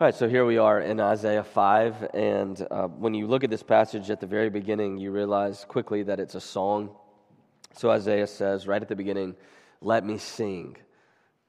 All 0.00 0.08
right, 0.08 0.14
so 0.14 0.28
here 0.28 0.44
we 0.44 0.58
are 0.58 0.80
in 0.80 0.98
Isaiah 0.98 1.44
5, 1.44 2.08
and 2.14 2.66
uh, 2.68 2.88
when 2.88 3.14
you 3.14 3.28
look 3.28 3.44
at 3.44 3.50
this 3.50 3.62
passage 3.62 4.10
at 4.10 4.18
the 4.18 4.26
very 4.26 4.50
beginning, 4.50 4.98
you 4.98 5.12
realize 5.12 5.64
quickly 5.68 6.02
that 6.02 6.18
it's 6.18 6.34
a 6.34 6.40
song. 6.40 6.90
So 7.74 7.90
Isaiah 7.90 8.26
says 8.26 8.66
right 8.66 8.82
at 8.82 8.88
the 8.88 8.96
beginning, 8.96 9.36
Let 9.80 10.04
me 10.04 10.18
sing. 10.18 10.78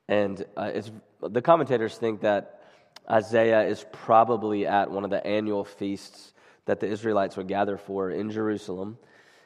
And 0.07 0.45
uh, 0.55 0.69
it's, 0.75 0.91
the 1.27 1.41
commentators 1.41 1.97
think 1.97 2.21
that 2.21 2.61
Isaiah 3.09 3.63
is 3.63 3.83
probably 3.91 4.67
at 4.67 4.91
one 4.91 5.03
of 5.03 5.09
the 5.09 5.25
annual 5.25 5.65
feasts 5.65 6.31
that 6.65 6.79
the 6.79 6.87
Israelites 6.87 7.37
would 7.37 7.47
gather 7.47 7.77
for 7.77 8.11
in 8.11 8.29
Jerusalem. 8.29 8.99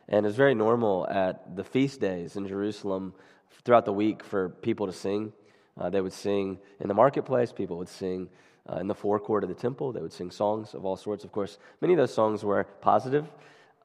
And 0.10 0.26
it's 0.26 0.36
very 0.36 0.56
normal 0.56 1.08
at 1.08 1.56
the 1.56 1.64
feast 1.64 2.02
days 2.02 2.36
in 2.36 2.50
Jerusalem 2.50 3.14
throughout 3.64 3.86
the 3.86 3.94
week 3.94 4.26
for 4.26 4.50
people 4.50 4.88
to 4.88 4.94
sing. 4.94 5.32
Uh, 5.78 5.90
they 5.90 6.02
would 6.02 6.12
sing 6.12 6.60
in 6.82 6.90
the 6.90 6.94
marketplace, 6.94 7.54
people 7.54 7.78
would 7.78 7.88
sing 7.88 8.28
uh, 8.72 8.78
in 8.78 8.88
the 8.88 8.96
forecourt 8.96 9.44
of 9.44 9.50
the 9.50 9.56
temple. 9.56 9.92
They 9.92 10.02
would 10.02 10.14
sing 10.14 10.32
songs 10.32 10.74
of 10.74 10.86
all 10.86 10.96
sorts. 10.96 11.24
Of 11.24 11.32
course, 11.32 11.58
many 11.82 11.94
of 11.94 11.98
those 11.98 12.14
songs 12.14 12.44
were 12.44 12.64
positive. 12.82 13.28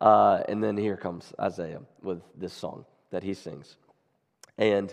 Uh, 0.00 0.42
and 0.48 0.62
then 0.62 0.76
here 0.76 0.96
comes 0.96 1.32
Isaiah 1.40 1.80
with 2.02 2.20
this 2.36 2.52
song 2.52 2.84
that 3.10 3.22
he 3.22 3.34
sings. 3.34 3.76
And 4.58 4.92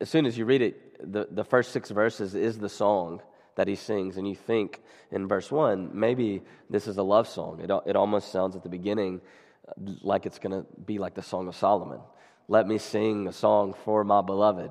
as 0.00 0.08
soon 0.08 0.26
as 0.26 0.36
you 0.38 0.44
read 0.44 0.62
it, 0.62 1.12
the, 1.12 1.26
the 1.30 1.44
first 1.44 1.72
six 1.72 1.90
verses 1.90 2.34
is 2.34 2.58
the 2.58 2.68
song 2.68 3.20
that 3.56 3.68
he 3.68 3.74
sings. 3.74 4.16
And 4.16 4.28
you 4.28 4.34
think 4.34 4.82
in 5.10 5.26
verse 5.26 5.50
one, 5.50 5.90
maybe 5.92 6.42
this 6.70 6.86
is 6.86 6.98
a 6.98 7.02
love 7.02 7.26
song. 7.28 7.60
It, 7.60 7.70
it 7.86 7.96
almost 7.96 8.30
sounds 8.30 8.54
at 8.54 8.62
the 8.62 8.68
beginning 8.68 9.20
uh, 9.66 9.72
like 10.02 10.26
it's 10.26 10.38
going 10.38 10.52
to 10.52 10.66
be 10.84 10.98
like 10.98 11.14
the 11.14 11.22
Song 11.22 11.48
of 11.48 11.56
Solomon. 11.56 12.00
Let 12.48 12.68
me 12.68 12.78
sing 12.78 13.26
a 13.26 13.32
song 13.32 13.74
for 13.84 14.04
my 14.04 14.20
beloved. 14.20 14.70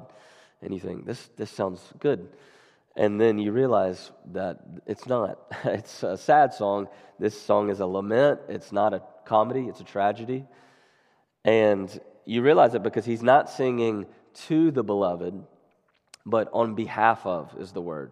And 0.61 0.73
you 0.73 0.79
think, 0.79 1.05
this, 1.05 1.29
this 1.35 1.51
sounds 1.51 1.81
good. 1.99 2.29
And 2.95 3.19
then 3.19 3.39
you 3.39 3.51
realize 3.51 4.11
that 4.31 4.59
it's 4.85 5.05
not. 5.05 5.39
It's 5.65 6.03
a 6.03 6.17
sad 6.17 6.53
song. 6.53 6.87
This 7.19 7.39
song 7.39 7.69
is 7.69 7.79
a 7.79 7.85
lament. 7.85 8.39
It's 8.47 8.71
not 8.71 8.93
a 8.93 9.01
comedy, 9.25 9.67
it's 9.67 9.81
a 9.81 9.85
tragedy. 9.85 10.45
And 11.43 11.99
you 12.25 12.41
realize 12.41 12.73
it 12.73 12.83
because 12.83 13.05
he's 13.05 13.23
not 13.23 13.49
singing 13.49 14.05
to 14.47 14.71
the 14.71 14.83
beloved, 14.83 15.43
but 16.25 16.49
on 16.53 16.75
behalf 16.75 17.25
of 17.25 17.55
is 17.59 17.71
the 17.71 17.81
word. 17.81 18.11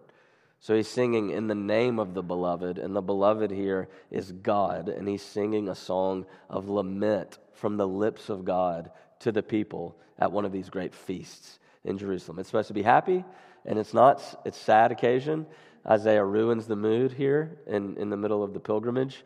So 0.60 0.74
he's 0.74 0.88
singing 0.88 1.30
in 1.30 1.46
the 1.46 1.54
name 1.54 1.98
of 1.98 2.14
the 2.14 2.22
beloved, 2.22 2.78
and 2.78 2.96
the 2.96 3.02
beloved 3.02 3.50
here 3.50 3.88
is 4.10 4.32
God, 4.32 4.88
and 4.88 5.06
he's 5.06 5.22
singing 5.22 5.68
a 5.68 5.74
song 5.74 6.24
of 6.48 6.70
lament 6.70 7.38
from 7.52 7.76
the 7.76 7.86
lips 7.86 8.30
of 8.30 8.44
God 8.44 8.90
to 9.20 9.32
the 9.32 9.42
people 9.42 9.98
at 10.18 10.32
one 10.32 10.46
of 10.46 10.52
these 10.52 10.70
great 10.70 10.94
feasts 10.94 11.58
in 11.84 11.98
Jerusalem. 11.98 12.38
It's 12.38 12.48
supposed 12.48 12.68
to 12.68 12.74
be 12.74 12.82
happy, 12.82 13.24
and 13.66 13.78
it's 13.78 13.94
not, 13.94 14.22
it's 14.44 14.58
sad 14.58 14.92
occasion. 14.92 15.46
Isaiah 15.86 16.24
ruins 16.24 16.66
the 16.66 16.76
mood 16.76 17.12
here 17.12 17.58
in, 17.66 17.96
in 17.96 18.10
the 18.10 18.16
middle 18.16 18.42
of 18.42 18.52
the 18.52 18.60
pilgrimage. 18.60 19.24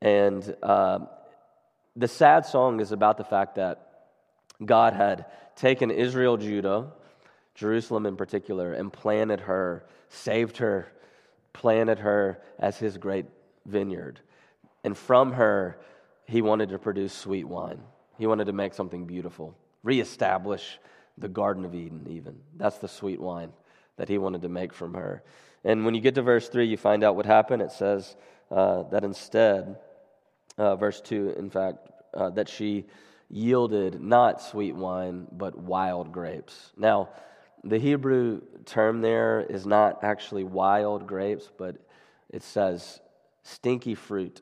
And 0.00 0.54
uh, 0.62 1.00
the 1.96 2.08
sad 2.08 2.46
song 2.46 2.80
is 2.80 2.92
about 2.92 3.18
the 3.18 3.24
fact 3.24 3.56
that 3.56 3.86
God 4.64 4.92
had 4.92 5.26
taken 5.56 5.90
Israel, 5.90 6.36
Judah, 6.36 6.92
Jerusalem 7.54 8.06
in 8.06 8.16
particular, 8.16 8.72
and 8.72 8.92
planted 8.92 9.40
her, 9.40 9.84
saved 10.08 10.58
her, 10.58 10.90
planted 11.52 11.98
her 11.98 12.40
as 12.58 12.78
his 12.78 12.96
great 12.96 13.26
vineyard. 13.66 14.20
And 14.84 14.96
from 14.96 15.32
her, 15.32 15.78
he 16.26 16.42
wanted 16.42 16.70
to 16.70 16.78
produce 16.78 17.12
sweet 17.12 17.46
wine. 17.46 17.80
He 18.18 18.26
wanted 18.26 18.46
to 18.46 18.52
make 18.52 18.74
something 18.74 19.06
beautiful, 19.06 19.56
reestablish 19.82 20.78
the 21.18 21.28
Garden 21.28 21.64
of 21.64 21.74
Eden, 21.74 22.06
even. 22.08 22.38
That's 22.56 22.78
the 22.78 22.88
sweet 22.88 23.20
wine 23.20 23.52
that 24.00 24.08
he 24.08 24.16
wanted 24.16 24.40
to 24.40 24.48
make 24.48 24.72
from 24.72 24.94
her. 24.94 25.22
And 25.62 25.84
when 25.84 25.94
you 25.94 26.00
get 26.00 26.14
to 26.14 26.22
verse 26.22 26.48
3, 26.48 26.64
you 26.64 26.78
find 26.78 27.04
out 27.04 27.16
what 27.16 27.26
happened. 27.26 27.60
It 27.60 27.70
says 27.70 28.16
uh, 28.50 28.84
that 28.84 29.04
instead, 29.04 29.76
uh, 30.56 30.74
verse 30.76 31.02
2, 31.02 31.34
in 31.38 31.50
fact, 31.50 31.90
uh, 32.14 32.30
that 32.30 32.48
she 32.48 32.86
yielded 33.28 34.00
not 34.00 34.40
sweet 34.40 34.74
wine, 34.74 35.26
but 35.30 35.54
wild 35.54 36.12
grapes. 36.12 36.72
Now, 36.78 37.10
the 37.62 37.78
Hebrew 37.78 38.40
term 38.64 39.02
there 39.02 39.42
is 39.42 39.66
not 39.66 40.02
actually 40.02 40.44
wild 40.44 41.06
grapes, 41.06 41.50
but 41.58 41.76
it 42.30 42.42
says 42.42 43.00
stinky 43.42 43.94
fruit. 43.94 44.40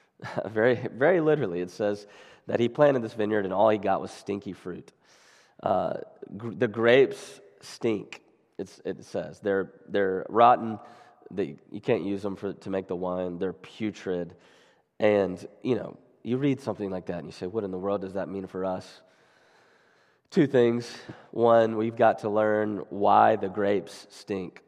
very, 0.46 0.86
very 0.94 1.20
literally, 1.20 1.62
it 1.62 1.72
says 1.72 2.06
that 2.46 2.60
he 2.60 2.68
planted 2.68 3.02
this 3.02 3.14
vineyard 3.14 3.44
and 3.44 3.52
all 3.52 3.70
he 3.70 3.78
got 3.78 4.00
was 4.00 4.12
stinky 4.12 4.52
fruit. 4.52 4.92
Uh, 5.60 5.94
gr- 6.36 6.52
the 6.52 6.68
grapes 6.68 7.40
stink. 7.60 8.22
It's, 8.60 8.80
it 8.84 9.02
says 9.04 9.40
they're 9.40 9.72
they're 9.88 10.26
rotten. 10.28 10.78
They, 11.30 11.56
you 11.72 11.80
can't 11.80 12.04
use 12.04 12.20
them 12.22 12.36
for, 12.36 12.52
to 12.52 12.70
make 12.70 12.88
the 12.88 12.96
wine. 12.96 13.38
They're 13.38 13.54
putrid, 13.54 14.34
and 14.98 15.44
you 15.62 15.76
know 15.76 15.96
you 16.22 16.36
read 16.36 16.60
something 16.60 16.90
like 16.90 17.06
that 17.06 17.18
and 17.18 17.26
you 17.26 17.32
say, 17.32 17.46
"What 17.46 17.64
in 17.64 17.70
the 17.70 17.78
world 17.78 18.02
does 18.02 18.12
that 18.14 18.28
mean 18.28 18.46
for 18.46 18.66
us?" 18.66 19.00
Two 20.30 20.46
things. 20.46 20.94
One, 21.30 21.76
we've 21.76 21.96
got 21.96 22.20
to 22.20 22.28
learn 22.28 22.84
why 22.90 23.36
the 23.36 23.48
grapes 23.48 24.06
stink, 24.10 24.62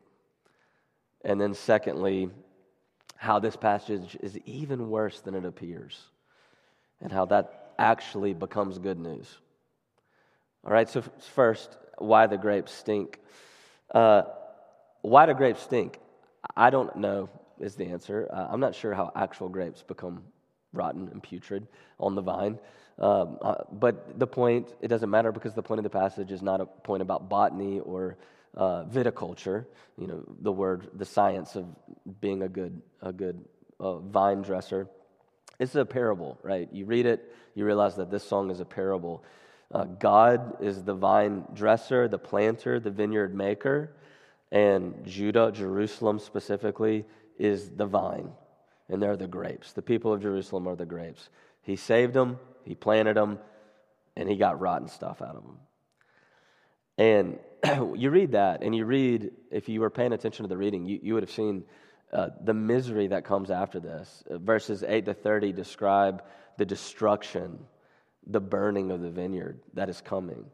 and 1.23 1.39
then 1.39 1.53
secondly, 1.53 2.31
how 3.17 3.41
this 3.41 3.57
passage 3.57 4.17
is 4.23 4.39
even 4.47 4.89
worse 4.89 5.21
than 5.21 5.35
it 5.35 5.45
appears, 5.45 6.01
and 7.03 7.13
how 7.13 7.27
that 7.27 7.75
actually 7.79 8.33
becomes 8.33 8.79
good 8.79 8.99
news. 8.99 9.29
All 10.65 10.73
right. 10.73 10.89
So 10.89 11.03
first, 11.35 11.77
why 11.99 12.27
the 12.27 12.39
grapes 12.39 12.73
stink. 12.73 13.19
Uh, 13.93 14.23
why 15.03 15.27
do 15.27 15.35
grapes 15.35 15.63
stink? 15.63 15.99
I 16.57 16.71
don't 16.71 16.97
know, 16.97 17.29
is 17.61 17.77
the 17.77 17.87
answer. 17.87 18.29
Uh, 18.33 18.49
I'm 18.51 18.61
not 18.61 18.75
sure 18.75 18.95
how 18.95 19.13
actual 19.15 19.49
grapes 19.49 19.83
become 19.83 20.25
rotten 20.73 21.09
and 21.13 21.23
putrid 21.23 21.67
on 22.01 22.15
the 22.15 22.23
vine. 22.23 22.59
Um, 22.99 23.39
uh, 23.41 23.65
but 23.73 24.19
the 24.19 24.27
point, 24.27 24.75
it 24.81 24.89
doesn't 24.89 25.11
matter 25.11 25.33
because 25.33 25.55
the 25.55 25.63
point 25.63 25.79
of 25.79 25.85
the 25.85 25.91
passage 25.91 26.31
is 26.31 26.43
not 26.43 26.61
a 26.61 26.67
point 26.67 27.03
about 27.03 27.29
botany 27.29 27.81
or 27.81 28.17
uh, 28.55 28.85
viticulture, 28.85 29.65
you 29.99 30.07
know, 30.07 30.23
the 30.41 30.53
word, 30.53 30.89
the 30.95 31.05
science 31.05 31.57
of 31.57 31.67
being 32.21 32.43
a 32.43 32.49
good, 32.49 32.83
a 33.01 33.13
good 33.13 33.45
uh, 33.81 33.97
vine 33.99 34.43
dresser. 34.43 34.89
It's 35.59 35.75
a 35.75 35.85
parable, 35.85 36.39
right? 36.43 36.69
You 36.73 36.85
read 36.87 37.07
it, 37.07 37.35
you 37.55 37.65
realize 37.65 37.97
that 37.97 38.11
this 38.11 38.25
song 38.25 38.51
is 38.51 38.61
a 38.61 38.65
parable. 38.65 39.25
Uh, 39.73 39.85
God 39.85 40.59
is 40.61 40.85
the 40.85 40.95
vine 40.95 41.45
dresser, 41.55 42.07
the 42.07 42.19
planter, 42.19 42.79
the 42.79 42.91
vineyard 42.91 43.35
maker, 43.35 43.97
and 44.51 45.07
Judah, 45.07 45.51
Jerusalem 45.51 46.19
specifically, 46.19 47.07
is 47.39 47.71
the 47.71 47.87
vine, 47.87 48.31
and 48.91 49.03
they're 49.03 49.17
the 49.17 49.27
grapes. 49.27 49.73
The 49.73 49.81
people 49.81 50.13
of 50.13 50.21
Jerusalem 50.21 50.69
are 50.69 50.77
the 50.77 50.85
grapes. 50.85 51.31
He 51.63 51.77
saved 51.77 52.13
them, 52.13 52.39
he 52.65 52.75
planted 52.75 53.17
them, 53.17 53.39
and 54.15 54.29
he 54.29 54.37
got 54.37 54.61
rotten 54.61 54.89
stuff 54.89 55.23
out 55.23 55.37
of 55.37 55.43
them. 55.43 55.59
And 56.99 57.39
you 57.99 58.11
read 58.11 58.33
that, 58.33 58.63
and 58.63 58.77
you 58.77 58.85
read, 58.85 59.31
if 59.51 59.71
you 59.71 59.81
were 59.81 59.91
paying 59.91 60.13
attention 60.13 60.45
to 60.45 60.49
the 60.49 60.57
reading, 60.59 60.85
you, 60.85 61.01
you 61.03 61.15
would 61.15 61.23
have 61.23 61.31
seen 61.31 61.65
uh, 62.13 62.29
the 62.45 62.53
misery 62.53 63.07
that 63.07 63.25
comes 63.25 63.51
after 63.51 63.81
this. 63.81 64.23
Uh, 64.31 64.37
verses 64.37 64.85
8 64.87 65.07
to 65.07 65.15
30 65.15 65.53
describe 65.53 66.23
the 66.59 66.67
destruction 66.67 67.59
the 68.27 68.41
burning 68.41 68.91
of 68.91 69.01
the 69.01 69.11
vineyard 69.11 69.61
that 69.75 69.89
is 69.89 70.01
coming. 70.01 70.47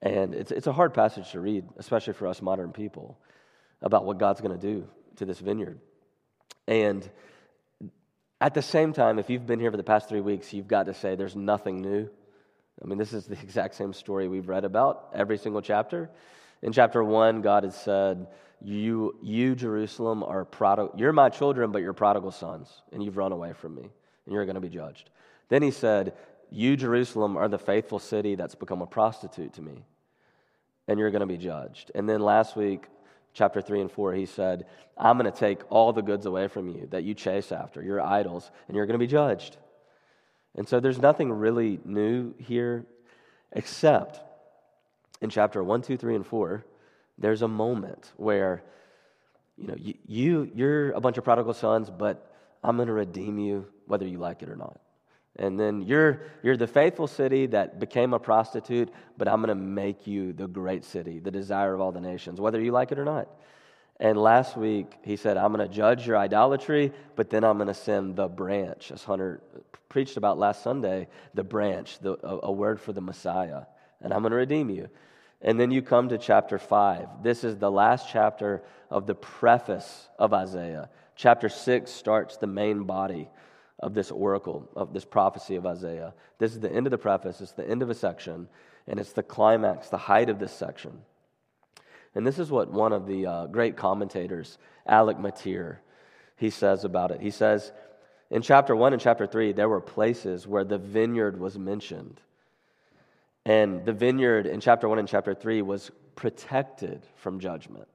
And 0.00 0.34
it's, 0.34 0.50
it's 0.50 0.66
a 0.66 0.72
hard 0.72 0.94
passage 0.94 1.30
to 1.32 1.40
read, 1.40 1.64
especially 1.76 2.12
for 2.12 2.26
us 2.26 2.42
modern 2.42 2.72
people, 2.72 3.18
about 3.80 4.04
what 4.04 4.18
God's 4.18 4.40
going 4.40 4.58
to 4.58 4.66
do 4.66 4.88
to 5.16 5.24
this 5.24 5.38
vineyard. 5.38 5.78
And 6.66 7.08
at 8.40 8.54
the 8.54 8.62
same 8.62 8.92
time, 8.92 9.18
if 9.18 9.30
you've 9.30 9.46
been 9.46 9.60
here 9.60 9.70
for 9.70 9.76
the 9.76 9.84
past 9.84 10.08
three 10.08 10.20
weeks, 10.20 10.52
you've 10.52 10.68
got 10.68 10.86
to 10.86 10.94
say 10.94 11.14
there's 11.14 11.36
nothing 11.36 11.80
new. 11.80 12.08
I 12.82 12.86
mean, 12.86 12.98
this 12.98 13.12
is 13.12 13.26
the 13.26 13.34
exact 13.42 13.74
same 13.76 13.92
story 13.92 14.28
we've 14.28 14.48
read 14.48 14.64
about 14.64 15.10
every 15.14 15.38
single 15.38 15.62
chapter. 15.62 16.10
In 16.62 16.72
chapter 16.72 17.02
one, 17.02 17.40
God 17.40 17.64
has 17.64 17.76
said, 17.80 18.26
You, 18.60 19.16
you 19.22 19.54
Jerusalem, 19.54 20.24
are 20.24 20.44
prodigal, 20.44 20.98
you're 20.98 21.12
my 21.12 21.28
children, 21.28 21.70
but 21.70 21.82
you're 21.82 21.92
prodigal 21.92 22.32
sons, 22.32 22.82
and 22.92 23.02
you've 23.02 23.16
run 23.16 23.32
away 23.32 23.52
from 23.52 23.74
me, 23.76 23.82
and 23.82 24.34
you're 24.34 24.44
going 24.44 24.54
to 24.56 24.60
be 24.60 24.68
judged. 24.68 25.10
Then 25.48 25.62
he 25.62 25.70
said, 25.70 26.14
you, 26.52 26.76
Jerusalem, 26.76 27.36
are 27.36 27.48
the 27.48 27.58
faithful 27.58 27.98
city 27.98 28.34
that's 28.34 28.54
become 28.54 28.82
a 28.82 28.86
prostitute 28.86 29.54
to 29.54 29.62
me, 29.62 29.84
and 30.88 30.98
you're 30.98 31.10
going 31.10 31.20
to 31.20 31.26
be 31.26 31.38
judged. 31.38 31.90
And 31.94 32.08
then 32.08 32.20
last 32.20 32.56
week, 32.56 32.86
chapter 33.34 33.60
3 33.60 33.82
and 33.82 33.90
4, 33.90 34.14
he 34.14 34.26
said, 34.26 34.66
I'm 34.96 35.18
going 35.18 35.30
to 35.30 35.36
take 35.36 35.60
all 35.70 35.92
the 35.92 36.02
goods 36.02 36.26
away 36.26 36.48
from 36.48 36.68
you 36.68 36.86
that 36.90 37.04
you 37.04 37.14
chase 37.14 37.52
after, 37.52 37.82
your 37.82 38.00
idols, 38.00 38.50
and 38.68 38.76
you're 38.76 38.86
going 38.86 38.98
to 38.98 39.04
be 39.04 39.10
judged. 39.10 39.56
And 40.54 40.68
so 40.68 40.80
there's 40.80 40.98
nothing 40.98 41.32
really 41.32 41.80
new 41.84 42.34
here, 42.38 42.84
except 43.52 44.20
in 45.22 45.30
chapter 45.30 45.62
1, 45.62 45.82
2, 45.82 45.96
3, 45.96 46.16
and 46.16 46.26
4, 46.26 46.64
there's 47.16 47.42
a 47.42 47.48
moment 47.48 48.12
where, 48.16 48.62
you 49.56 49.68
know, 49.68 49.76
you, 49.78 49.94
you 50.06 50.50
you're 50.54 50.90
a 50.92 51.00
bunch 51.00 51.16
of 51.16 51.24
prodigal 51.24 51.54
sons, 51.54 51.88
but 51.88 52.34
I'm 52.62 52.76
going 52.76 52.88
to 52.88 52.94
redeem 52.94 53.38
you 53.38 53.66
whether 53.86 54.06
you 54.06 54.18
like 54.18 54.42
it 54.42 54.48
or 54.48 54.56
not. 54.56 54.80
And 55.36 55.58
then 55.58 55.82
you're, 55.82 56.22
you're 56.42 56.56
the 56.56 56.66
faithful 56.66 57.06
city 57.06 57.46
that 57.46 57.80
became 57.80 58.12
a 58.12 58.18
prostitute, 58.18 58.90
but 59.16 59.28
I'm 59.28 59.42
going 59.42 59.48
to 59.48 59.54
make 59.54 60.06
you 60.06 60.32
the 60.32 60.46
great 60.46 60.84
city, 60.84 61.20
the 61.20 61.30
desire 61.30 61.72
of 61.72 61.80
all 61.80 61.90
the 61.90 62.00
nations, 62.00 62.40
whether 62.40 62.60
you 62.60 62.70
like 62.70 62.92
it 62.92 62.98
or 62.98 63.04
not. 63.04 63.28
And 63.98 64.18
last 64.18 64.56
week, 64.56 64.92
he 65.02 65.16
said, 65.16 65.36
I'm 65.36 65.52
going 65.52 65.66
to 65.66 65.74
judge 65.74 66.06
your 66.06 66.18
idolatry, 66.18 66.92
but 67.16 67.30
then 67.30 67.44
I'm 67.44 67.56
going 67.56 67.68
to 67.68 67.74
send 67.74 68.16
the 68.16 68.28
branch, 68.28 68.90
as 68.90 69.04
Hunter 69.04 69.40
preached 69.88 70.16
about 70.16 70.38
last 70.38 70.62
Sunday, 70.62 71.08
the 71.34 71.44
branch, 71.44 71.98
the, 72.00 72.14
a, 72.26 72.46
a 72.48 72.52
word 72.52 72.80
for 72.80 72.92
the 72.92 73.00
Messiah. 73.00 73.62
And 74.00 74.12
I'm 74.12 74.20
going 74.20 74.32
to 74.32 74.36
redeem 74.36 74.70
you. 74.70 74.88
And 75.40 75.58
then 75.58 75.70
you 75.70 75.82
come 75.82 76.08
to 76.10 76.18
chapter 76.18 76.58
5. 76.58 77.22
This 77.22 77.44
is 77.44 77.56
the 77.56 77.70
last 77.70 78.08
chapter 78.10 78.62
of 78.90 79.06
the 79.06 79.14
preface 79.14 80.08
of 80.18 80.32
Isaiah. 80.32 80.90
Chapter 81.16 81.48
6 81.48 81.90
starts 81.90 82.36
the 82.36 82.46
main 82.46 82.84
body 82.84 83.28
of 83.78 83.94
this 83.94 84.10
oracle, 84.10 84.68
of 84.76 84.92
this 84.92 85.04
prophecy 85.04 85.56
of 85.56 85.66
Isaiah. 85.66 86.14
This 86.38 86.52
is 86.52 86.60
the 86.60 86.72
end 86.72 86.86
of 86.86 86.90
the 86.90 86.98
preface, 86.98 87.40
it's 87.40 87.52
the 87.52 87.68
end 87.68 87.82
of 87.82 87.90
a 87.90 87.94
section, 87.94 88.48
and 88.86 89.00
it's 89.00 89.12
the 89.12 89.22
climax, 89.22 89.88
the 89.88 89.96
height 89.96 90.28
of 90.28 90.38
this 90.38 90.52
section. 90.52 91.02
And 92.14 92.26
this 92.26 92.38
is 92.38 92.50
what 92.50 92.70
one 92.70 92.92
of 92.92 93.06
the 93.06 93.26
uh, 93.26 93.46
great 93.46 93.76
commentators, 93.76 94.58
Alec 94.86 95.18
Motyer, 95.18 95.80
he 96.36 96.50
says 96.50 96.84
about 96.84 97.10
it. 97.10 97.20
He 97.20 97.30
says, 97.30 97.72
in 98.30 98.42
chapter 98.42 98.74
1 98.74 98.92
and 98.92 99.02
chapter 99.02 99.26
3, 99.26 99.52
there 99.52 99.68
were 99.68 99.80
places 99.80 100.46
where 100.46 100.64
the 100.64 100.78
vineyard 100.78 101.38
was 101.38 101.58
mentioned. 101.58 102.20
And 103.44 103.84
the 103.84 103.92
vineyard 103.92 104.46
in 104.46 104.60
chapter 104.60 104.88
1 104.88 104.98
and 104.98 105.08
chapter 105.08 105.34
3 105.34 105.62
was 105.62 105.90
protected 106.14 107.06
from 107.16 107.40
judgment, 107.40 107.88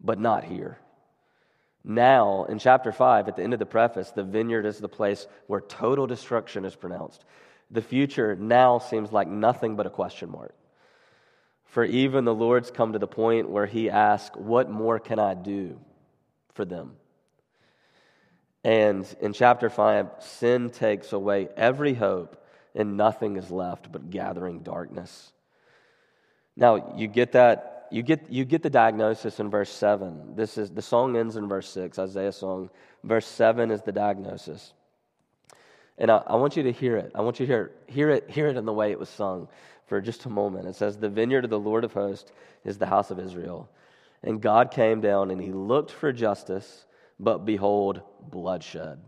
but 0.00 0.18
not 0.18 0.44
here. 0.44 0.78
Now, 1.84 2.44
in 2.44 2.58
chapter 2.58 2.92
5, 2.92 3.28
at 3.28 3.36
the 3.36 3.42
end 3.42 3.52
of 3.52 3.58
the 3.58 3.66
preface, 3.66 4.10
the 4.10 4.22
vineyard 4.22 4.66
is 4.66 4.78
the 4.78 4.88
place 4.88 5.26
where 5.48 5.60
total 5.60 6.06
destruction 6.06 6.64
is 6.64 6.76
pronounced. 6.76 7.24
The 7.70 7.82
future 7.82 8.36
now 8.36 8.78
seems 8.78 9.10
like 9.10 9.28
nothing 9.28 9.76
but 9.76 9.86
a 9.86 9.90
question 9.90 10.30
mark. 10.30 10.54
For 11.64 11.84
even 11.84 12.24
the 12.24 12.34
Lord's 12.34 12.70
come 12.70 12.92
to 12.92 12.98
the 12.98 13.06
point 13.06 13.48
where 13.48 13.66
he 13.66 13.88
asks, 13.90 14.36
What 14.36 14.70
more 14.70 14.98
can 14.98 15.18
I 15.18 15.34
do 15.34 15.80
for 16.54 16.64
them? 16.64 16.92
And 18.62 19.06
in 19.20 19.32
chapter 19.32 19.70
5, 19.70 20.08
sin 20.20 20.70
takes 20.70 21.12
away 21.12 21.48
every 21.56 21.94
hope, 21.94 22.44
and 22.74 22.96
nothing 22.96 23.36
is 23.36 23.50
left 23.50 23.90
but 23.90 24.10
gathering 24.10 24.60
darkness. 24.60 25.32
Now, 26.56 26.94
you 26.96 27.08
get 27.08 27.32
that. 27.32 27.81
You 27.92 28.02
get, 28.02 28.30
you 28.30 28.46
get 28.46 28.62
the 28.62 28.70
diagnosis 28.70 29.38
in 29.38 29.50
verse 29.50 29.70
7. 29.70 30.34
This 30.34 30.56
is 30.56 30.70
the 30.70 30.80
song 30.80 31.14
ends 31.14 31.36
in 31.36 31.46
verse 31.46 31.68
6, 31.68 31.98
Isaiah 31.98 32.32
song. 32.32 32.70
Verse 33.04 33.26
7 33.26 33.70
is 33.70 33.82
the 33.82 33.92
diagnosis. 33.92 34.72
And 35.98 36.10
I, 36.10 36.22
I 36.26 36.36
want 36.36 36.56
you 36.56 36.62
to 36.62 36.72
hear 36.72 36.96
it. 36.96 37.12
I 37.14 37.20
want 37.20 37.38
you 37.38 37.46
to 37.46 37.52
hear, 37.52 37.72
hear 37.86 38.10
it, 38.10 38.30
hear 38.30 38.48
it 38.48 38.56
in 38.56 38.64
the 38.64 38.72
way 38.72 38.92
it 38.92 38.98
was 38.98 39.10
sung 39.10 39.46
for 39.86 40.00
just 40.00 40.24
a 40.24 40.30
moment. 40.30 40.68
It 40.68 40.74
says, 40.74 40.96
The 40.96 41.10
vineyard 41.10 41.44
of 41.44 41.50
the 41.50 41.58
Lord 41.58 41.84
of 41.84 41.92
hosts 41.92 42.32
is 42.64 42.78
the 42.78 42.86
house 42.86 43.10
of 43.10 43.18
Israel. 43.18 43.68
And 44.22 44.40
God 44.40 44.70
came 44.70 45.02
down 45.02 45.30
and 45.30 45.38
he 45.38 45.52
looked 45.52 45.90
for 45.90 46.14
justice, 46.14 46.86
but 47.20 47.44
behold, 47.44 48.00
bloodshed. 48.22 49.00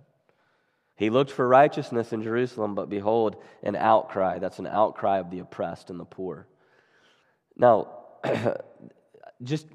He 0.97 1.09
looked 1.09 1.31
for 1.31 1.49
righteousness 1.49 2.13
in 2.13 2.23
Jerusalem, 2.23 2.75
but 2.75 2.91
behold, 2.91 3.37
an 3.63 3.77
outcry. 3.77 4.41
That's 4.41 4.59
an 4.59 4.67
outcry 4.67 5.21
of 5.21 5.31
the 5.31 5.39
oppressed 5.39 5.89
and 5.89 5.99
the 5.99 6.05
poor. 6.05 6.47
Now, 7.57 7.89
just 9.45 9.67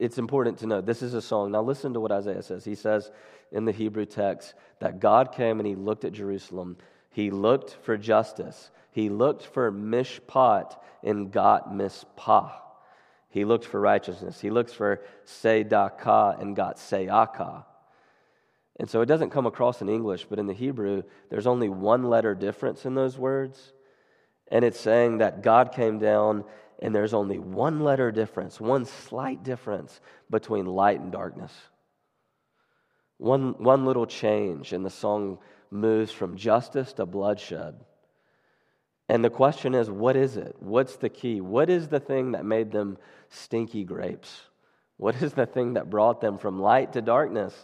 it's 0.00 0.18
important 0.18 0.58
to 0.58 0.66
know 0.66 0.80
this 0.80 1.02
is 1.02 1.14
a 1.14 1.22
song. 1.22 1.52
Now, 1.52 1.62
listen 1.62 1.92
to 1.94 2.00
what 2.00 2.12
Isaiah 2.12 2.42
says. 2.42 2.64
He 2.64 2.74
says 2.74 3.10
in 3.52 3.64
the 3.64 3.72
Hebrew 3.72 4.06
text 4.06 4.54
that 4.80 5.00
God 5.00 5.32
came 5.32 5.60
and 5.60 5.66
he 5.66 5.74
looked 5.74 6.04
at 6.04 6.12
Jerusalem. 6.12 6.76
He 7.10 7.30
looked 7.30 7.76
for 7.82 7.96
justice. 7.96 8.70
He 8.90 9.08
looked 9.08 9.44
for 9.44 9.70
mishpat 9.70 10.76
and 11.02 11.30
got 11.30 11.72
mispah. 11.72 12.52
He 13.30 13.44
looked 13.44 13.66
for 13.66 13.80
righteousness. 13.80 14.40
He 14.40 14.50
looks 14.50 14.72
for 14.72 15.02
sedakah 15.26 16.40
and 16.40 16.56
got 16.56 16.76
seakah. 16.76 17.64
And 18.78 18.88
so 18.88 19.00
it 19.00 19.06
doesn't 19.06 19.30
come 19.30 19.46
across 19.46 19.82
in 19.82 19.88
English, 19.88 20.26
but 20.30 20.38
in 20.38 20.46
the 20.46 20.54
Hebrew, 20.54 21.02
there's 21.30 21.46
only 21.46 21.68
one 21.68 22.04
letter 22.04 22.34
difference 22.34 22.86
in 22.86 22.94
those 22.94 23.18
words. 23.18 23.72
And 24.50 24.64
it's 24.64 24.80
saying 24.80 25.18
that 25.18 25.42
God 25.42 25.72
came 25.72 25.98
down, 25.98 26.44
and 26.80 26.94
there's 26.94 27.14
only 27.14 27.38
one 27.38 27.80
letter 27.80 28.12
difference, 28.12 28.60
one 28.60 28.84
slight 28.84 29.42
difference 29.42 30.00
between 30.30 30.66
light 30.66 31.00
and 31.00 31.10
darkness. 31.10 31.52
One, 33.16 33.54
one 33.58 33.84
little 33.84 34.06
change, 34.06 34.72
and 34.72 34.84
the 34.84 34.90
song 34.90 35.38
moves 35.70 36.12
from 36.12 36.36
justice 36.36 36.92
to 36.94 37.06
bloodshed. 37.06 37.74
And 39.08 39.24
the 39.24 39.30
question 39.30 39.74
is, 39.74 39.90
what 39.90 40.16
is 40.16 40.36
it? 40.36 40.54
What's 40.60 40.96
the 40.96 41.08
key? 41.08 41.40
What 41.40 41.68
is 41.68 41.88
the 41.88 41.98
thing 41.98 42.32
that 42.32 42.44
made 42.44 42.70
them 42.70 42.98
stinky 43.28 43.84
grapes? 43.84 44.42
What 44.98 45.20
is 45.22 45.32
the 45.32 45.46
thing 45.46 45.74
that 45.74 45.90
brought 45.90 46.20
them 46.20 46.38
from 46.38 46.60
light 46.60 46.92
to 46.92 47.02
darkness? 47.02 47.54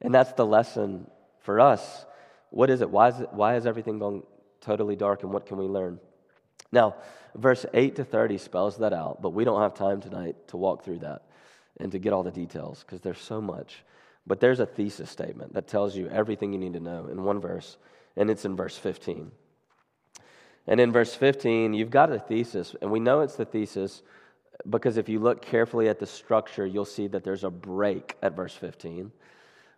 And 0.00 0.14
that's 0.14 0.32
the 0.32 0.44
lesson 0.44 1.08
for 1.40 1.60
us. 1.60 2.04
What 2.50 2.70
is 2.70 2.80
it? 2.80 2.90
Why 2.90 3.08
is, 3.08 3.20
it, 3.20 3.32
why 3.32 3.56
is 3.56 3.66
everything 3.66 3.98
going 3.98 4.22
totally 4.60 4.96
dark 4.96 5.22
and 5.22 5.32
what 5.32 5.46
can 5.46 5.58
we 5.58 5.66
learn? 5.66 5.98
Now, 6.74 6.96
verse 7.36 7.64
8 7.72 7.94
to 7.96 8.04
30 8.04 8.36
spells 8.36 8.78
that 8.78 8.92
out, 8.92 9.22
but 9.22 9.30
we 9.30 9.44
don't 9.44 9.60
have 9.60 9.74
time 9.74 10.00
tonight 10.00 10.48
to 10.48 10.56
walk 10.56 10.84
through 10.84 10.98
that 10.98 11.22
and 11.78 11.92
to 11.92 12.00
get 12.00 12.12
all 12.12 12.24
the 12.24 12.32
details 12.32 12.80
because 12.80 13.00
there's 13.00 13.20
so 13.20 13.40
much. 13.40 13.84
But 14.26 14.40
there's 14.40 14.58
a 14.58 14.66
thesis 14.66 15.08
statement 15.08 15.54
that 15.54 15.68
tells 15.68 15.96
you 15.96 16.08
everything 16.08 16.52
you 16.52 16.58
need 16.58 16.72
to 16.72 16.80
know 16.80 17.06
in 17.06 17.22
one 17.22 17.40
verse, 17.40 17.76
and 18.16 18.28
it's 18.28 18.44
in 18.44 18.56
verse 18.56 18.76
15. 18.76 19.30
And 20.66 20.80
in 20.80 20.90
verse 20.90 21.14
15, 21.14 21.74
you've 21.74 21.90
got 21.90 22.10
a 22.10 22.18
thesis, 22.18 22.74
and 22.82 22.90
we 22.90 22.98
know 22.98 23.20
it's 23.20 23.36
the 23.36 23.44
thesis 23.44 24.02
because 24.68 24.96
if 24.96 25.08
you 25.08 25.20
look 25.20 25.42
carefully 25.42 25.88
at 25.88 26.00
the 26.00 26.06
structure, 26.06 26.66
you'll 26.66 26.84
see 26.84 27.06
that 27.08 27.22
there's 27.22 27.44
a 27.44 27.50
break 27.50 28.16
at 28.20 28.34
verse 28.34 28.54
15. 28.54 29.12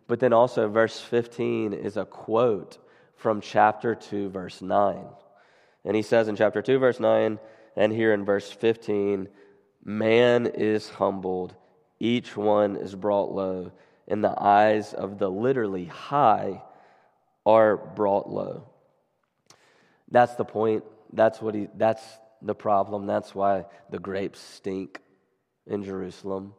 But 0.07 0.19
then 0.19 0.33
also, 0.33 0.67
verse 0.67 0.99
15 0.99 1.73
is 1.73 1.97
a 1.97 2.05
quote 2.05 2.79
from 3.15 3.41
chapter 3.41 3.93
2, 3.93 4.29
verse 4.29 4.63
9. 4.63 5.05
And 5.85 5.95
he 5.95 6.01
says 6.01 6.27
in 6.27 6.35
chapter 6.35 6.61
2, 6.61 6.79
verse 6.79 6.99
9, 6.99 7.39
and 7.75 7.93
here 7.93 8.13
in 8.13 8.25
verse 8.25 8.51
15, 8.51 9.27
man 9.83 10.47
is 10.47 10.89
humbled, 10.89 11.55
each 11.99 12.35
one 12.35 12.75
is 12.75 12.95
brought 12.95 13.31
low, 13.31 13.71
and 14.07 14.23
the 14.23 14.35
eyes 14.41 14.93
of 14.93 15.17
the 15.17 15.29
literally 15.29 15.85
high 15.85 16.61
are 17.45 17.77
brought 17.77 18.29
low. 18.29 18.67
That's 20.09 20.35
the 20.35 20.45
point. 20.45 20.83
That's 21.13 21.41
what 21.41 21.55
he 21.55 21.67
that's 21.75 22.03
the 22.41 22.55
problem. 22.55 23.05
That's 23.05 23.33
why 23.33 23.65
the 23.89 23.99
grapes 23.99 24.39
stink 24.39 25.01
in 25.65 25.83
Jerusalem. 25.83 26.53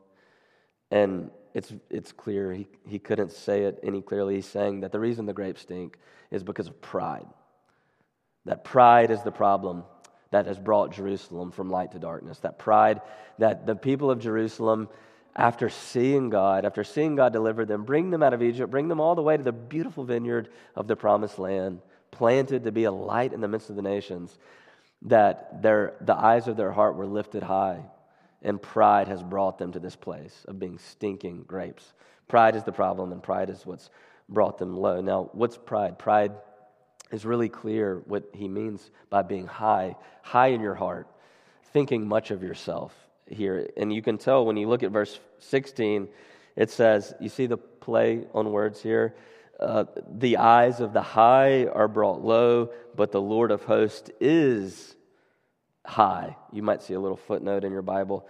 And 0.91 1.31
it's, 1.55 1.73
it's 1.91 2.12
clear. 2.12 2.53
He, 2.53 2.67
he 2.87 2.99
couldn't 2.99 3.32
say 3.32 3.65
it 3.65 3.79
any 3.82 4.03
clearly. 4.03 4.37
He's 4.37 4.46
saying 4.46 4.81
that 4.81 4.93
the 4.93 5.01
reason 5.01 5.27
the 5.27 5.32
grapes 5.32 5.63
stink 5.63 5.98
is 6.31 6.43
because 6.43 6.69
of 6.69 6.81
pride. 6.81 7.27
That 8.48 8.64
pride 8.64 9.10
is 9.10 9.22
the 9.22 9.31
problem 9.31 9.84
that 10.31 10.46
has 10.46 10.58
brought 10.58 10.94
Jerusalem 10.94 11.50
from 11.50 11.69
light 11.69 11.93
to 11.93 11.98
darkness. 11.98 12.38
That 12.38 12.58
pride 12.58 13.02
that 13.36 13.67
the 13.67 13.76
people 13.76 14.10
of 14.10 14.20
Jerusalem, 14.20 14.88
after 15.36 15.69
seeing 15.69 16.31
God, 16.31 16.64
after 16.64 16.82
seeing 16.82 17.14
God 17.14 17.34
deliver 17.34 17.67
them, 17.67 17.84
bring 17.84 18.08
them 18.08 18.22
out 18.22 18.32
of 18.32 18.43
Egypt, 18.43 18.70
bring 18.70 18.88
them 18.88 19.00
all 19.00 19.14
the 19.14 19.22
way 19.22 19.36
to 19.36 19.43
the 19.43 19.52
beautiful 19.52 20.02
vineyard 20.02 20.48
of 20.74 20.88
the 20.88 20.96
promised 20.96 21.38
land, 21.38 21.82
planted 22.10 22.64
to 22.64 22.72
be 22.72 22.84
a 22.84 22.90
light 22.90 23.34
in 23.34 23.43
the 23.43 23.48
midst 23.48 23.69
of 23.69 23.76
the 23.76 23.82
nations, 23.82 24.38
that 25.02 25.60
their, 25.60 25.93
the 26.00 26.17
eyes 26.17 26.48
of 26.48 26.56
their 26.56 26.72
heart 26.72 26.96
were 26.96 27.06
lifted 27.06 27.43
high 27.43 27.84
and 28.40 28.62
pride 28.62 29.08
has 29.08 29.22
brought 29.22 29.58
them 29.58 29.72
to 29.72 29.78
this 29.78 29.94
place 29.94 30.46
of 30.48 30.58
being 30.58 30.78
stinking 30.78 31.43
grapes. 31.46 31.93
Pride 32.28 32.56
is 32.56 32.64
the 32.64 32.72
problem, 32.72 33.12
and 33.12 33.22
pride 33.22 33.50
is 33.50 33.67
what's 33.67 33.90
brought 34.26 34.56
them 34.56 34.74
low. 34.74 35.02
Now, 35.02 35.28
what's 35.32 35.58
pride? 35.58 35.98
Pride 35.98 36.32
is 37.10 37.24
really 37.24 37.48
clear 37.48 38.03
what 38.06 38.24
he 38.34 38.48
means 38.48 38.91
by 39.10 39.22
being 39.22 39.46
high, 39.46 39.96
high 40.22 40.48
in 40.48 40.60
your 40.60 40.74
heart, 40.74 41.08
thinking 41.72 42.06
much 42.06 42.31
of 42.31 42.43
yourself 42.43 42.94
here. 43.27 43.69
And 43.77 43.93
you 43.93 44.03
can 44.03 44.19
tell 44.19 44.44
when 44.44 44.56
you 44.56 44.69
look 44.69 44.82
at 44.82 44.91
verse 44.91 45.19
16, 45.41 46.08
it 46.56 46.70
says, 46.70 47.15
you 47.20 47.29
see 47.29 47.46
the 47.46 47.56
play 47.56 48.24
on 48.34 48.53
words 48.53 48.82
here? 48.82 49.15
Uh, 49.58 49.84
the 50.12 50.36
eyes 50.36 50.81
of 50.81 50.93
the 50.93 51.03
high 51.03 51.67
are 51.67 51.88
brought 51.88 52.22
low, 52.22 52.70
but 52.94 53.10
the 53.10 53.20
Lord 53.20 53.50
of 53.50 53.65
hosts 53.65 54.10
is 54.20 54.94
high. 55.84 56.36
You 56.53 56.62
might 56.62 56.82
see 56.82 56.94
a 56.94 57.00
little 57.00 57.17
footnote 57.17 57.65
in 57.65 57.72
your 57.72 57.82
Bible. 57.82 58.29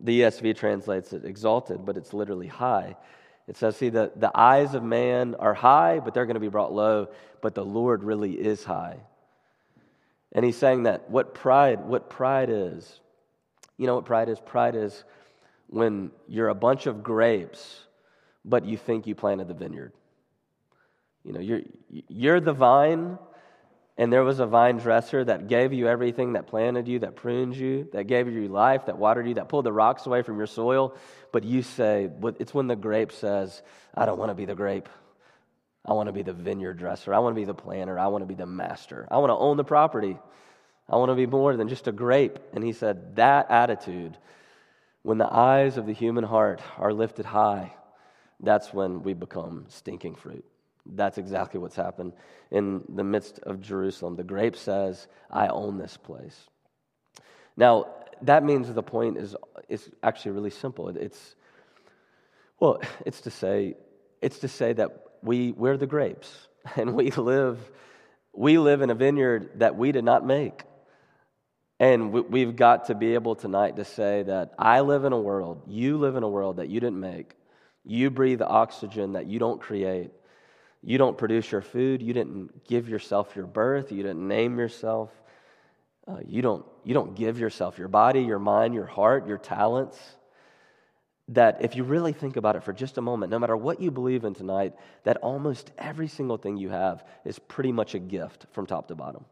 The 0.00 0.22
ESV 0.22 0.56
translates 0.56 1.12
it 1.12 1.24
exalted, 1.24 1.84
but 1.84 1.96
it's 1.96 2.14
literally 2.14 2.46
high. 2.46 2.96
It 3.50 3.56
says, 3.56 3.76
see, 3.76 3.88
the, 3.88 4.12
the 4.14 4.30
eyes 4.32 4.74
of 4.74 4.84
man 4.84 5.34
are 5.34 5.54
high, 5.54 5.98
but 5.98 6.14
they're 6.14 6.24
going 6.24 6.34
to 6.34 6.40
be 6.40 6.46
brought 6.46 6.72
low, 6.72 7.08
but 7.40 7.56
the 7.56 7.64
Lord 7.64 8.04
really 8.04 8.34
is 8.34 8.62
high. 8.62 8.98
And 10.30 10.44
he's 10.44 10.56
saying 10.56 10.84
that 10.84 11.10
what 11.10 11.34
pride, 11.34 11.84
what 11.84 12.08
pride 12.08 12.48
is. 12.48 13.00
You 13.76 13.88
know 13.88 13.96
what 13.96 14.04
pride 14.04 14.28
is? 14.28 14.38
Pride 14.38 14.76
is 14.76 15.02
when 15.66 16.12
you're 16.28 16.46
a 16.46 16.54
bunch 16.54 16.86
of 16.86 17.02
grapes, 17.02 17.80
but 18.44 18.64
you 18.64 18.76
think 18.76 19.08
you 19.08 19.16
planted 19.16 19.48
the 19.48 19.54
vineyard. 19.54 19.94
You 21.24 21.32
know, 21.32 21.40
you're, 21.40 21.62
you're 22.06 22.38
the 22.38 22.52
vine, 22.52 23.18
and 24.00 24.10
there 24.10 24.24
was 24.24 24.40
a 24.40 24.46
vine 24.46 24.78
dresser 24.78 25.22
that 25.22 25.46
gave 25.46 25.74
you 25.74 25.86
everything, 25.86 26.32
that 26.32 26.46
planted 26.46 26.88
you, 26.88 27.00
that 27.00 27.16
pruned 27.16 27.54
you, 27.54 27.86
that 27.92 28.06
gave 28.06 28.32
you 28.32 28.48
life, 28.48 28.86
that 28.86 28.96
watered 28.96 29.28
you, 29.28 29.34
that 29.34 29.50
pulled 29.50 29.66
the 29.66 29.72
rocks 29.74 30.06
away 30.06 30.22
from 30.22 30.38
your 30.38 30.46
soil, 30.46 30.96
but 31.32 31.44
you 31.44 31.60
say, 31.60 32.08
it's 32.38 32.54
when 32.54 32.66
the 32.66 32.76
grape 32.76 33.12
says, 33.12 33.60
I 33.94 34.06
don't 34.06 34.18
want 34.18 34.30
to 34.30 34.34
be 34.34 34.46
the 34.46 34.54
grape. 34.54 34.88
I 35.84 35.92
want 35.92 36.06
to 36.06 36.14
be 36.14 36.22
the 36.22 36.32
vineyard 36.32 36.78
dresser. 36.78 37.12
I 37.12 37.18
want 37.18 37.36
to 37.36 37.40
be 37.40 37.44
the 37.44 37.52
planter. 37.52 37.98
I 37.98 38.06
want 38.06 38.22
to 38.22 38.26
be 38.26 38.34
the 38.34 38.46
master. 38.46 39.06
I 39.10 39.18
want 39.18 39.28
to 39.32 39.36
own 39.36 39.58
the 39.58 39.64
property. 39.64 40.16
I 40.88 40.96
want 40.96 41.10
to 41.10 41.14
be 41.14 41.26
more 41.26 41.54
than 41.54 41.68
just 41.68 41.86
a 41.86 41.92
grape. 41.92 42.38
And 42.54 42.64
he 42.64 42.72
said, 42.72 43.16
That 43.16 43.50
attitude, 43.50 44.16
when 45.02 45.18
the 45.18 45.30
eyes 45.30 45.76
of 45.76 45.84
the 45.84 45.92
human 45.92 46.24
heart 46.24 46.62
are 46.78 46.94
lifted 46.94 47.26
high, 47.26 47.74
that's 48.40 48.72
when 48.72 49.02
we 49.02 49.12
become 49.12 49.66
stinking 49.68 50.14
fruit. 50.14 50.46
That's 50.86 51.18
exactly 51.18 51.60
what's 51.60 51.76
happened 51.76 52.12
in 52.50 52.82
the 52.88 53.04
midst 53.04 53.38
of 53.40 53.60
Jerusalem. 53.60 54.16
The 54.16 54.24
grape 54.24 54.56
says, 54.56 55.06
I 55.30 55.48
own 55.48 55.78
this 55.78 55.96
place. 55.96 56.48
Now, 57.56 57.86
that 58.22 58.44
means 58.44 58.72
the 58.72 58.82
point 58.82 59.16
is, 59.16 59.36
is 59.68 59.90
actually 60.02 60.32
really 60.32 60.50
simple. 60.50 60.88
It's, 60.88 61.34
well, 62.58 62.80
it's 63.06 63.22
to 63.22 63.30
say, 63.30 63.76
it's 64.20 64.38
to 64.40 64.48
say 64.48 64.72
that 64.74 64.90
we, 65.22 65.52
we're 65.52 65.76
the 65.76 65.86
grapes, 65.86 66.48
and 66.76 66.94
we 66.94 67.10
live, 67.10 67.58
we 68.34 68.58
live 68.58 68.82
in 68.82 68.90
a 68.90 68.94
vineyard 68.94 69.50
that 69.60 69.76
we 69.76 69.92
did 69.92 70.04
not 70.04 70.26
make. 70.26 70.62
And 71.78 72.12
we, 72.12 72.42
have 72.42 72.56
got 72.56 72.86
to 72.86 72.94
be 72.94 73.14
able 73.14 73.34
tonight 73.34 73.76
to 73.76 73.86
say 73.86 74.22
that 74.24 74.52
I 74.58 74.80
live 74.80 75.06
in 75.06 75.14
a 75.14 75.20
world, 75.20 75.62
you 75.66 75.96
live 75.96 76.14
in 76.14 76.22
a 76.22 76.28
world 76.28 76.58
that 76.58 76.68
you 76.68 76.78
didn't 76.78 77.00
make. 77.00 77.34
You 77.86 78.10
breathe 78.10 78.42
oxygen 78.42 79.14
that 79.14 79.26
you 79.26 79.38
don't 79.38 79.58
create. 79.62 80.10
You 80.82 80.98
don't 80.98 81.18
produce 81.18 81.50
your 81.52 81.60
food. 81.60 82.00
You 82.02 82.12
didn't 82.12 82.64
give 82.64 82.88
yourself 82.88 83.36
your 83.36 83.46
birth. 83.46 83.92
You 83.92 84.02
didn't 84.02 84.26
name 84.26 84.58
yourself. 84.58 85.10
Uh, 86.08 86.18
you, 86.26 86.42
don't, 86.42 86.64
you 86.84 86.94
don't 86.94 87.14
give 87.14 87.38
yourself 87.38 87.78
your 87.78 87.88
body, 87.88 88.22
your 88.22 88.38
mind, 88.38 88.74
your 88.74 88.86
heart, 88.86 89.28
your 89.28 89.38
talents. 89.38 89.98
That 91.28 91.62
if 91.62 91.76
you 91.76 91.84
really 91.84 92.12
think 92.12 92.36
about 92.36 92.56
it 92.56 92.64
for 92.64 92.72
just 92.72 92.98
a 92.98 93.02
moment, 93.02 93.30
no 93.30 93.38
matter 93.38 93.56
what 93.56 93.80
you 93.80 93.90
believe 93.90 94.24
in 94.24 94.34
tonight, 94.34 94.74
that 95.04 95.18
almost 95.18 95.70
every 95.78 96.08
single 96.08 96.38
thing 96.38 96.56
you 96.56 96.70
have 96.70 97.04
is 97.24 97.38
pretty 97.38 97.70
much 97.70 97.94
a 97.94 98.00
gift 98.00 98.46
from 98.52 98.66
top 98.66 98.88
to 98.88 98.94
bottom. 98.94 99.24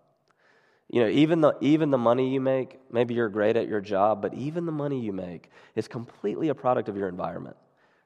You 0.90 1.02
know, 1.02 1.09
even 1.09 1.40
the, 1.40 1.57
even 1.61 1.90
the 1.90 1.99
money 1.99 2.33
you 2.33 2.40
make, 2.40 2.78
maybe 2.90 3.14
you're 3.14 3.28
great 3.28 3.57
at 3.57 3.69
your 3.69 3.81
job, 3.81 4.23
but 4.23 4.33
even 4.35 4.64
the 4.64 4.73
money 4.73 5.00
you 5.00 5.12
make 5.12 5.50
is 5.75 5.88
completely 5.88 6.49
a 6.49 6.55
product 6.55 6.88
of 6.88 6.97
your 6.97 7.09
environment, 7.09 7.57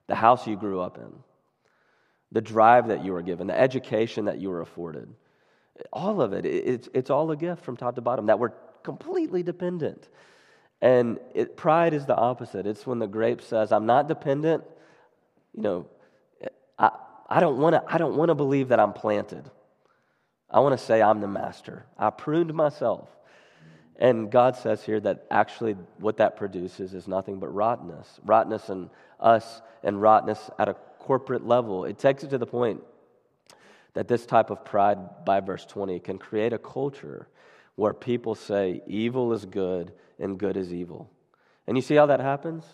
the 0.07 0.15
house 0.15 0.47
you 0.47 0.57
grew 0.57 0.81
up 0.81 0.97
in, 0.97 1.13
the 2.33 2.41
drive 2.41 2.89
that 2.89 3.05
you 3.05 3.13
were 3.13 3.23
given, 3.23 3.47
the 3.47 3.59
education 3.59 4.25
that 4.25 4.41
you 4.41 4.51
were 4.51 4.63
afforded. 4.63 5.09
All 5.93 6.21
of 6.21 6.33
it, 6.33 6.45
it's, 6.45 6.89
it's 6.95 7.11
all 7.11 7.31
a 7.31 7.37
gift 7.37 7.65
from 7.65 7.77
top 7.77 7.95
to 7.95 8.01
bottom 8.01 8.27
that 8.27 8.39
we're 8.39 8.53
completely 8.83 9.43
dependent. 9.43 10.09
And 10.81 11.21
it, 11.35 11.57
pride 11.57 11.95
is 11.95 12.07
the 12.07 12.17
opposite. 12.17 12.67
It's 12.67 12.87
when 12.87 12.99
the 12.99 13.07
grape 13.07 13.41
says, 13.43 13.71
I'm 13.71 13.87
not 13.87 14.09
dependent. 14.09 14.65
You 15.55 15.63
know, 15.63 15.87
I, 16.79 16.91
I 17.29 17.41
don't 17.41 17.59
want 17.59 17.75
to 17.75 17.85
I 17.87 17.99
don't 17.99 18.17
want 18.17 18.31
to 18.31 18.35
believe 18.35 18.69
that 18.69 18.81
I'm 18.81 18.93
planted. 18.93 19.49
I 20.51 20.61
want 20.61 20.79
to 20.79 20.85
say 20.85 21.01
I'm 21.01 21.21
the 21.21 21.29
master. 21.29 21.87
I 21.99 22.11
pruned 22.11 22.53
myself. 22.53 23.09
And 23.97 24.31
God 24.31 24.57
says 24.57 24.83
here 24.83 24.99
that 25.01 25.27
actually 25.31 25.75
what 25.99 26.17
that 26.17 26.37
produces 26.37 26.95
is 26.95 27.07
nothing 27.07 27.39
but 27.39 27.55
rottenness. 27.55 28.21
Rottenness 28.25 28.69
in 28.69 28.91
us 29.21 29.63
and 29.85 30.03
rottenness 30.03 30.51
at 30.59 30.69
a 30.69 30.77
corporate 31.03 31.45
level. 31.45 31.85
It 31.85 31.99
takes 31.99 32.23
it 32.23 32.31
to 32.31 32.39
the 32.39 32.47
point 32.47 32.81
that 33.95 34.09
this 34.09 34.25
type 34.25 34.51
of 34.51 34.65
pride, 34.65 35.25
by 35.25 35.41
verse 35.41 35.67
20, 35.67 35.99
can 36.01 36.17
create 36.17 36.53
a 36.53 36.59
culture 36.59 37.29
where 37.75 37.93
people 37.93 38.35
say 38.35 38.83
evil 38.87 39.33
is 39.33 39.45
good 39.45 39.93
and 40.19 40.39
good 40.39 40.57
is 40.57 40.73
evil. 40.73 41.11
And 41.67 41.77
you 41.77 41.83
see 41.83 41.97
how 41.97 42.07
that 42.07 42.21
happens? 42.21 42.65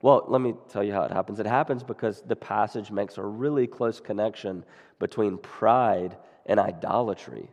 Well, 0.00 0.24
let 0.28 0.40
me 0.40 0.54
tell 0.68 0.84
you 0.84 0.92
how 0.92 1.02
it 1.02 1.10
happens. 1.10 1.40
It 1.40 1.46
happens 1.46 1.82
because 1.82 2.22
the 2.22 2.36
passage 2.36 2.90
makes 2.90 3.18
a 3.18 3.24
really 3.24 3.66
close 3.66 4.00
connection 4.00 4.64
between 4.98 5.38
pride 5.38 6.16
and 6.46 6.60
idolatry. 6.60 7.50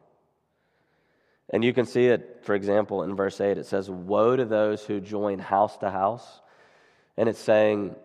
And 1.50 1.64
you 1.64 1.74
can 1.74 1.86
see 1.86 2.06
it, 2.06 2.42
for 2.44 2.54
example, 2.54 3.04
in 3.04 3.16
verse 3.16 3.42
8. 3.42 3.58
It 3.58 3.66
says, 3.66 3.90
Woe 3.90 4.36
to 4.36 4.46
those 4.46 4.86
who 4.86 5.02
join 5.02 5.40
house 5.40 5.78
to 5.80 5.90
house. 5.90 6.42
And 7.18 7.28
it's 7.28 7.40
saying, 7.40 7.96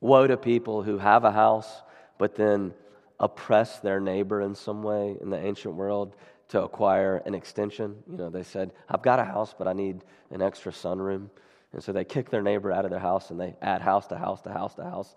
Woe 0.00 0.26
to 0.26 0.36
people 0.36 0.82
who 0.82 0.98
have 0.98 1.24
a 1.24 1.32
house, 1.32 1.82
but 2.18 2.34
then 2.34 2.74
oppress 3.18 3.78
their 3.80 4.00
neighbor 4.00 4.40
in 4.40 4.54
some 4.54 4.82
way 4.82 5.16
in 5.20 5.30
the 5.30 5.38
ancient 5.38 5.74
world 5.74 6.16
to 6.48 6.62
acquire 6.62 7.22
an 7.26 7.34
extension. 7.34 7.96
You 8.10 8.18
know, 8.18 8.30
they 8.30 8.42
said, 8.42 8.72
I've 8.88 9.02
got 9.02 9.18
a 9.18 9.24
house, 9.24 9.54
but 9.56 9.66
I 9.66 9.72
need 9.72 10.04
an 10.30 10.42
extra 10.42 10.70
sunroom. 10.70 11.30
And 11.72 11.82
so 11.82 11.92
they 11.92 12.04
kick 12.04 12.30
their 12.30 12.42
neighbor 12.42 12.72
out 12.72 12.84
of 12.84 12.90
their 12.90 13.00
house 13.00 13.30
and 13.30 13.40
they 13.40 13.56
add 13.60 13.82
house 13.82 14.06
to 14.08 14.16
house 14.16 14.42
to 14.42 14.52
house 14.52 14.74
to 14.74 14.84
house. 14.84 15.16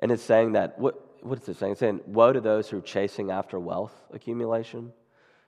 And 0.00 0.12
it's 0.12 0.22
saying 0.22 0.52
that, 0.52 0.78
what, 0.78 1.24
what 1.24 1.40
is 1.40 1.48
it 1.48 1.56
saying? 1.56 1.72
It's 1.72 1.80
saying, 1.80 2.00
Woe 2.06 2.32
to 2.32 2.40
those 2.40 2.68
who 2.68 2.78
are 2.78 2.82
chasing 2.82 3.30
after 3.30 3.58
wealth 3.58 3.94
accumulation, 4.12 4.92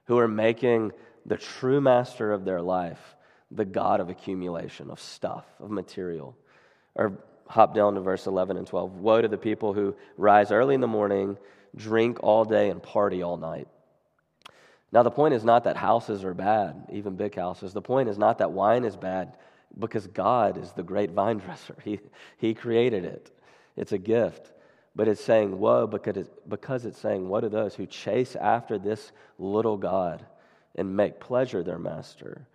who 0.07 0.19
are 0.19 0.29
making 0.29 0.93
the 1.27 1.37
true 1.37 1.81
master 1.81 2.33
of 2.33 2.45
their 2.45 2.61
life 2.61 3.17
the 3.51 3.65
God 3.65 4.01
of 4.01 4.09
accumulation, 4.09 4.91
of 4.91 5.01
stuff, 5.01 5.45
of 5.61 5.71
material. 5.71 6.37
Or 6.97 7.19
hop 7.47 7.75
down 7.75 7.95
to 7.95 8.01
verse 8.01 8.27
11 8.27 8.57
and 8.57 8.67
12. 8.67 8.97
Woe 8.97 9.23
to 9.23 9.29
the 9.29 9.39
people 9.39 9.73
who 9.73 9.95
rise 10.17 10.51
early 10.51 10.75
in 10.75 10.81
the 10.81 10.87
morning, 10.87 11.37
drink 11.77 12.19
all 12.23 12.45
day, 12.45 12.71
and 12.71 12.83
party 12.83 13.23
all 13.23 13.37
night. 13.37 13.69
Now, 14.93 15.03
the 15.03 15.11
point 15.11 15.35
is 15.35 15.45
not 15.45 15.65
that 15.65 15.77
houses 15.77 16.25
are 16.25 16.35
bad, 16.35 16.87
even 16.93 17.17
big 17.17 17.35
houses. 17.35 17.73
The 17.73 17.83
point 17.83 18.09
is 18.09 18.17
not 18.17 18.39
that 18.39 18.53
wine 18.53 18.85
is 18.85 18.97
bad, 18.97 19.37
because 19.79 20.07
God 20.07 20.57
is 20.57 20.73
the 20.73 20.83
great 20.83 21.11
vine 21.11 21.39
dresser. 21.39 21.77
He, 21.85 22.01
he 22.39 22.55
created 22.55 23.05
it, 23.05 23.31
it's 23.77 23.93
a 23.93 23.99
gift. 23.99 24.53
But 24.97 25.09
it's 25.09 25.25
saying, 25.25 25.59
woe, 25.59 25.89
because 25.89 26.17
it's, 26.17 26.31
because 26.49 26.85
it's 26.85 27.01
saying, 27.01 27.29
woe 27.29 27.41
to 27.41 27.49
those 27.49 27.75
who 27.75 27.85
chase 27.85 28.37
after 28.37 28.79
this 28.79 29.11
little 29.41 29.77
God 29.77 30.25
and 30.77 30.97
make 30.97 31.19
pleasure 31.19 31.65
their 31.65 31.81
master 31.81 32.47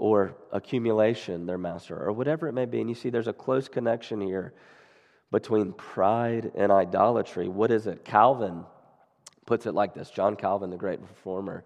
or 0.00 0.34
accumulation 0.50 1.44
their 1.44 1.58
master 1.58 1.94
or 1.94 2.10
whatever 2.10 2.48
it 2.48 2.54
may 2.54 2.64
be. 2.64 2.80
And 2.80 2.88
you 2.88 2.94
see, 2.94 3.10
there's 3.10 3.28
a 3.28 3.34
close 3.34 3.68
connection 3.68 4.18
here 4.18 4.54
between 5.30 5.74
pride 5.74 6.52
and 6.54 6.72
idolatry. 6.72 7.48
What 7.48 7.70
is 7.70 7.86
it? 7.86 8.02
Calvin 8.02 8.64
puts 9.44 9.66
it 9.66 9.74
like 9.74 9.92
this 9.92 10.10
John 10.10 10.36
Calvin, 10.36 10.70
the 10.70 10.78
great 10.78 11.00
reformer. 11.00 11.64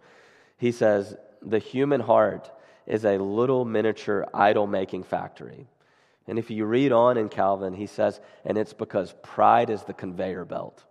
He 0.57 0.73
says, 0.73 1.17
The 1.43 1.61
human 1.61 2.00
heart 2.00 2.50
is 2.88 3.05
a 3.05 3.19
little 3.19 3.64
miniature 3.64 4.26
idol 4.35 4.67
making 4.67 5.05
factory. 5.05 5.69
And 6.26 6.37
if 6.37 6.50
you 6.50 6.64
read 6.64 6.91
on 6.91 7.17
in 7.17 7.29
Calvin, 7.29 7.73
he 7.73 7.87
says, 7.87 8.21
and 8.45 8.59
it's 8.59 8.73
because 8.73 9.14
pride 9.23 9.71
is 9.71 9.83
the 9.85 9.93
conveyor 9.93 10.45
belt. 10.45 10.83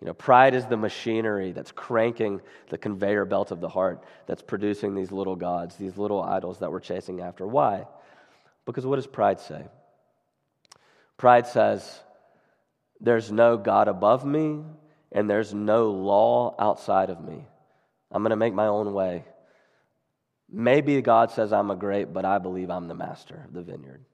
You 0.00 0.06
know, 0.06 0.14
pride 0.14 0.54
is 0.54 0.66
the 0.66 0.76
machinery 0.76 1.52
that's 1.52 1.72
cranking 1.72 2.42
the 2.68 2.76
conveyor 2.76 3.24
belt 3.24 3.50
of 3.50 3.60
the 3.60 3.68
heart 3.68 4.04
that's 4.26 4.42
producing 4.42 4.94
these 4.94 5.10
little 5.10 5.36
gods, 5.36 5.76
these 5.76 5.96
little 5.96 6.22
idols 6.22 6.58
that 6.58 6.70
we're 6.70 6.80
chasing 6.80 7.20
after. 7.20 7.46
Why? 7.46 7.86
Because 8.66 8.84
what 8.84 8.96
does 8.96 9.06
pride 9.06 9.40
say? 9.40 9.64
Pride 11.16 11.46
says, 11.46 12.00
there's 13.00 13.32
no 13.32 13.56
God 13.56 13.88
above 13.88 14.24
me, 14.24 14.62
and 15.12 15.30
there's 15.30 15.54
no 15.54 15.90
law 15.90 16.54
outside 16.58 17.08
of 17.08 17.22
me. 17.22 17.46
I'm 18.10 18.22
going 18.22 18.30
to 18.30 18.36
make 18.36 18.54
my 18.54 18.66
own 18.66 18.92
way. 18.92 19.24
Maybe 20.50 21.00
God 21.02 21.30
says 21.30 21.52
I'm 21.52 21.70
a 21.70 21.76
great, 21.76 22.12
but 22.12 22.24
I 22.24 22.38
believe 22.38 22.70
I'm 22.70 22.88
the 22.88 22.94
master 22.94 23.44
of 23.46 23.52
the 23.52 23.62
vineyard. 23.62 24.04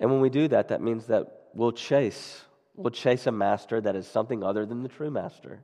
And 0.00 0.10
when 0.10 0.20
we 0.20 0.30
do 0.30 0.48
that, 0.48 0.68
that 0.68 0.80
means 0.80 1.06
that 1.06 1.26
we'll 1.54 1.72
chase. 1.72 2.42
We'll 2.74 2.90
chase 2.90 3.26
a 3.26 3.32
master 3.32 3.80
that 3.80 3.96
is 3.96 4.06
something 4.06 4.42
other 4.42 4.66
than 4.66 4.82
the 4.82 4.88
true 4.88 5.10
master. 5.10 5.60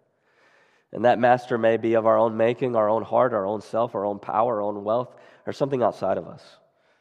And 0.92 1.04
that 1.04 1.18
master 1.18 1.58
may 1.58 1.76
be 1.76 1.94
of 1.94 2.06
our 2.06 2.18
own 2.18 2.36
making, 2.36 2.74
our 2.76 2.88
own 2.88 3.02
heart, 3.02 3.32
our 3.32 3.46
own 3.46 3.60
self, 3.60 3.94
our 3.94 4.04
own 4.04 4.18
power, 4.18 4.56
our 4.56 4.62
own 4.62 4.84
wealth, 4.84 5.14
or 5.46 5.52
something 5.52 5.82
outside 5.82 6.18
of 6.18 6.26
us. 6.26 6.42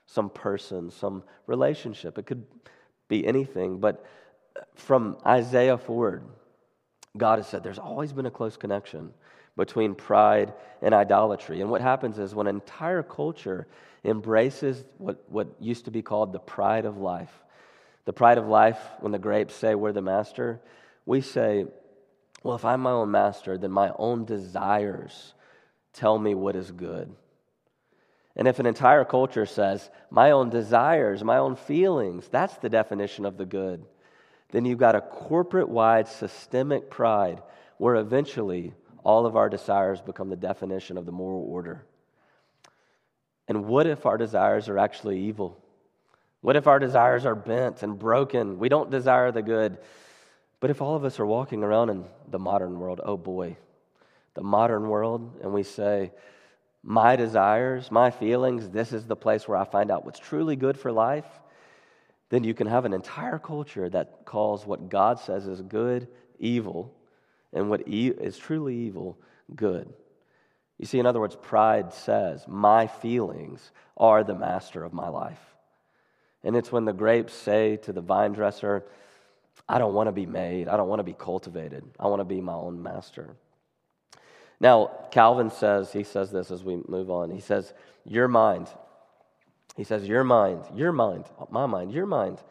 Some 0.05 0.29
person, 0.29 0.91
some 0.91 1.23
relationship. 1.47 2.17
It 2.17 2.25
could 2.25 2.45
be 3.07 3.25
anything. 3.25 3.79
But 3.79 4.05
from 4.75 5.17
Isaiah 5.25 5.77
forward, 5.77 6.23
God 7.17 7.39
has 7.39 7.47
said 7.47 7.63
there's 7.63 7.79
always 7.79 8.13
been 8.13 8.25
a 8.25 8.31
close 8.31 8.57
connection 8.57 9.11
between 9.57 9.93
pride 9.93 10.53
and 10.81 10.93
idolatry. 10.93 11.61
And 11.61 11.69
what 11.69 11.81
happens 11.81 12.17
is 12.17 12.33
when 12.33 12.47
an 12.47 12.55
entire 12.55 13.03
culture 13.03 13.67
embraces 14.05 14.85
what, 14.97 15.23
what 15.29 15.47
used 15.59 15.85
to 15.85 15.91
be 15.91 16.01
called 16.01 16.31
the 16.31 16.39
pride 16.39 16.85
of 16.85 16.97
life, 16.97 17.43
the 18.05 18.13
pride 18.13 18.37
of 18.37 18.47
life, 18.47 18.79
when 18.99 19.11
the 19.11 19.19
grapes 19.19 19.53
say 19.53 19.75
we're 19.75 19.91
the 19.91 20.01
master, 20.01 20.59
we 21.05 21.21
say, 21.21 21.65
well, 22.43 22.55
if 22.55 22.65
I'm 22.65 22.81
my 22.81 22.91
own 22.91 23.11
master, 23.11 23.57
then 23.57 23.71
my 23.71 23.91
own 23.97 24.25
desires 24.25 25.33
tell 25.93 26.17
me 26.17 26.33
what 26.33 26.55
is 26.55 26.71
good. 26.71 27.13
And 28.35 28.47
if 28.47 28.59
an 28.59 28.65
entire 28.65 29.03
culture 29.03 29.45
says, 29.45 29.89
my 30.09 30.31
own 30.31 30.49
desires, 30.49 31.23
my 31.23 31.37
own 31.37 31.55
feelings, 31.55 32.29
that's 32.29 32.55
the 32.57 32.69
definition 32.69 33.25
of 33.25 33.37
the 33.37 33.45
good, 33.45 33.85
then 34.51 34.65
you've 34.65 34.79
got 34.79 34.95
a 34.95 35.01
corporate 35.01 35.69
wide 35.69 36.07
systemic 36.07 36.89
pride 36.89 37.41
where 37.77 37.95
eventually 37.95 38.73
all 39.03 39.25
of 39.25 39.35
our 39.35 39.49
desires 39.49 40.01
become 40.01 40.29
the 40.29 40.35
definition 40.35 40.97
of 40.97 41.05
the 41.05 41.11
moral 41.11 41.45
order. 41.49 41.85
And 43.47 43.65
what 43.65 43.87
if 43.87 44.05
our 44.05 44.17
desires 44.17 44.69
are 44.69 44.77
actually 44.77 45.19
evil? 45.21 45.57
What 46.41 46.55
if 46.55 46.67
our 46.67 46.79
desires 46.79 47.25
are 47.25 47.35
bent 47.35 47.83
and 47.83 47.99
broken? 47.99 48.59
We 48.59 48.69
don't 48.69 48.89
desire 48.89 49.31
the 49.31 49.41
good. 49.41 49.77
But 50.59 50.69
if 50.69 50.81
all 50.81 50.95
of 50.95 51.05
us 51.05 51.19
are 51.19 51.25
walking 51.25 51.63
around 51.63 51.89
in 51.89 52.05
the 52.29 52.39
modern 52.39 52.79
world, 52.79 53.01
oh 53.03 53.17
boy, 53.17 53.57
the 54.33 54.43
modern 54.43 54.87
world, 54.87 55.39
and 55.41 55.53
we 55.53 55.63
say, 55.63 56.11
my 56.83 57.15
desires, 57.15 57.91
my 57.91 58.09
feelings, 58.09 58.69
this 58.69 58.93
is 58.93 59.05
the 59.05 59.15
place 59.15 59.47
where 59.47 59.57
I 59.57 59.65
find 59.65 59.91
out 59.91 60.05
what's 60.05 60.19
truly 60.19 60.55
good 60.55 60.77
for 60.77 60.91
life, 60.91 61.25
then 62.29 62.43
you 62.43 62.53
can 62.53 62.67
have 62.67 62.85
an 62.85 62.93
entire 62.93 63.39
culture 63.39 63.89
that 63.89 64.25
calls 64.25 64.65
what 64.65 64.89
God 64.89 65.19
says 65.19 65.47
is 65.47 65.61
good 65.61 66.07
evil 66.39 66.93
and 67.51 67.69
what 67.69 67.87
e- 67.87 68.09
is 68.09 68.37
truly 68.37 68.75
evil 68.75 69.17
good. 69.55 69.91
You 70.77 70.85
see, 70.85 70.99
in 70.99 71.05
other 71.05 71.19
words, 71.19 71.35
pride 71.35 71.93
says, 71.93 72.45
My 72.47 72.87
feelings 72.87 73.71
are 73.97 74.23
the 74.23 74.35
master 74.35 74.83
of 74.83 74.93
my 74.93 75.09
life. 75.09 75.48
And 76.43 76.55
it's 76.55 76.71
when 76.71 76.85
the 76.85 76.93
grapes 76.93 77.33
say 77.33 77.77
to 77.77 77.93
the 77.93 78.01
vine 78.01 78.33
dresser, 78.33 78.85
I 79.67 79.77
don't 79.77 79.93
want 79.93 80.07
to 80.07 80.11
be 80.11 80.25
made, 80.25 80.67
I 80.67 80.77
don't 80.77 80.87
want 80.87 80.99
to 80.99 81.03
be 81.03 81.13
cultivated, 81.13 81.83
I 81.99 82.07
want 82.07 82.21
to 82.21 82.25
be 82.25 82.41
my 82.41 82.53
own 82.53 82.81
master. 82.81 83.35
Now, 84.59 84.91
Calvin 85.11 85.51
says, 85.51 85.91
he 85.93 86.03
says 86.03 86.31
this 86.31 86.51
as 86.51 86.63
we 86.63 86.81
move 86.87 87.09
on. 87.09 87.31
He 87.31 87.39
says, 87.39 87.73
Your 88.05 88.27
mind, 88.27 88.67
he 89.77 89.83
says, 89.83 90.07
Your 90.07 90.23
mind, 90.23 90.63
your 90.75 90.91
mind, 90.91 91.25
my 91.49 91.65
mind, 91.65 91.91
your 91.91 92.05
mind 92.05 92.41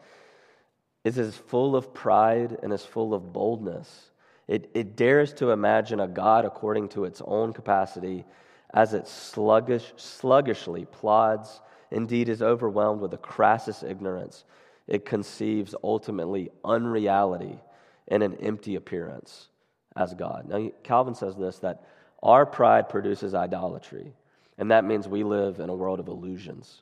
is 1.03 1.17
as 1.17 1.35
full 1.35 1.75
of 1.75 1.93
pride 1.93 2.57
and 2.63 2.73
as 2.73 2.85
full 2.85 3.13
of 3.13 3.31
boldness. 3.31 4.11
It, 4.47 4.71
it 4.73 4.95
dares 4.95 5.33
to 5.35 5.51
imagine 5.51 5.99
a 5.99 6.07
God 6.07 6.45
according 6.45 6.89
to 6.89 7.05
its 7.05 7.21
own 7.23 7.53
capacity 7.53 8.25
as 8.73 8.93
it 8.93 9.07
sluggish, 9.07 9.93
sluggishly 9.95 10.85
plods, 10.85 11.61
indeed 11.91 12.29
is 12.29 12.41
overwhelmed 12.41 13.01
with 13.01 13.11
the 13.11 13.17
crassest 13.17 13.83
ignorance. 13.83 14.43
It 14.87 15.05
conceives 15.05 15.75
ultimately 15.83 16.49
unreality 16.63 17.59
and 18.07 18.23
an 18.23 18.35
empty 18.35 18.75
appearance 18.75 19.49
as 19.95 20.13
God. 20.13 20.47
Now, 20.47 20.69
Calvin 20.83 21.15
says 21.15 21.35
this 21.35 21.59
that 21.59 21.83
our 22.21 22.45
pride 22.45 22.89
produces 22.89 23.33
idolatry, 23.33 24.13
and 24.57 24.71
that 24.71 24.83
means 24.83 25.07
we 25.07 25.23
live 25.23 25.59
in 25.59 25.69
a 25.69 25.75
world 25.75 25.99
of 25.99 26.07
illusions. 26.07 26.81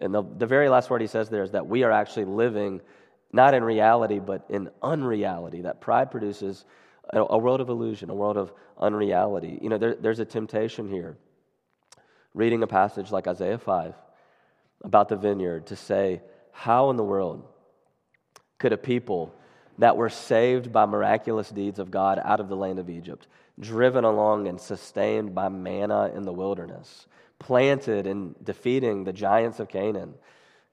And 0.00 0.14
the, 0.14 0.22
the 0.22 0.46
very 0.46 0.68
last 0.68 0.88
word 0.88 1.02
he 1.02 1.06
says 1.06 1.28
there 1.28 1.42
is 1.42 1.50
that 1.50 1.66
we 1.66 1.82
are 1.82 1.92
actually 1.92 2.24
living 2.24 2.80
not 3.32 3.54
in 3.54 3.62
reality, 3.62 4.18
but 4.18 4.44
in 4.48 4.70
unreality. 4.82 5.62
That 5.62 5.80
pride 5.80 6.10
produces 6.10 6.64
a, 7.10 7.20
a 7.20 7.38
world 7.38 7.60
of 7.60 7.68
illusion, 7.68 8.10
a 8.10 8.14
world 8.14 8.36
of 8.36 8.52
unreality. 8.78 9.58
You 9.60 9.68
know, 9.68 9.78
there, 9.78 9.94
there's 9.94 10.20
a 10.20 10.24
temptation 10.24 10.88
here, 10.88 11.16
reading 12.34 12.62
a 12.62 12.66
passage 12.66 13.10
like 13.10 13.26
Isaiah 13.26 13.58
5 13.58 13.94
about 14.82 15.08
the 15.08 15.16
vineyard, 15.16 15.66
to 15.66 15.76
say, 15.76 16.22
How 16.52 16.90
in 16.90 16.96
the 16.96 17.04
world 17.04 17.46
could 18.58 18.72
a 18.72 18.76
people 18.76 19.34
that 19.78 19.96
were 19.96 20.10
saved 20.10 20.72
by 20.72 20.86
miraculous 20.86 21.48
deeds 21.50 21.78
of 21.78 21.90
God 21.90 22.20
out 22.22 22.40
of 22.40 22.48
the 22.48 22.56
land 22.56 22.78
of 22.78 22.90
Egypt, 22.90 23.26
driven 23.58 24.04
along 24.04 24.46
and 24.46 24.60
sustained 24.60 25.34
by 25.34 25.48
manna 25.48 26.12
in 26.14 26.22
the 26.22 26.32
wilderness, 26.32 27.06
planted 27.38 28.06
and 28.06 28.34
defeating 28.44 29.04
the 29.04 29.12
giants 29.12 29.58
of 29.58 29.68
Canaan, 29.68 30.14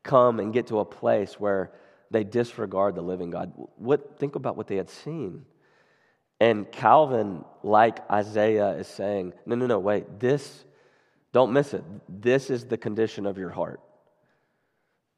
come 0.03 0.39
and 0.39 0.53
get 0.53 0.67
to 0.67 0.79
a 0.79 0.85
place 0.85 1.39
where 1.39 1.71
they 2.11 2.23
disregard 2.23 2.95
the 2.95 3.01
living 3.01 3.29
God. 3.29 3.51
What, 3.75 4.17
think 4.19 4.35
about 4.35 4.57
what 4.57 4.67
they 4.67 4.77
had 4.77 4.89
seen. 4.89 5.45
And 6.39 6.71
Calvin, 6.71 7.43
like 7.63 7.99
Isaiah, 8.11 8.71
is 8.71 8.87
saying, 8.87 9.33
no, 9.45 9.55
no, 9.55 9.67
no, 9.67 9.79
wait, 9.79 10.19
this, 10.19 10.65
don't 11.33 11.53
miss 11.53 11.73
it. 11.73 11.83
This 12.07 12.49
is 12.49 12.65
the 12.65 12.77
condition 12.77 13.25
of 13.25 13.37
your 13.37 13.49
heart. 13.49 13.81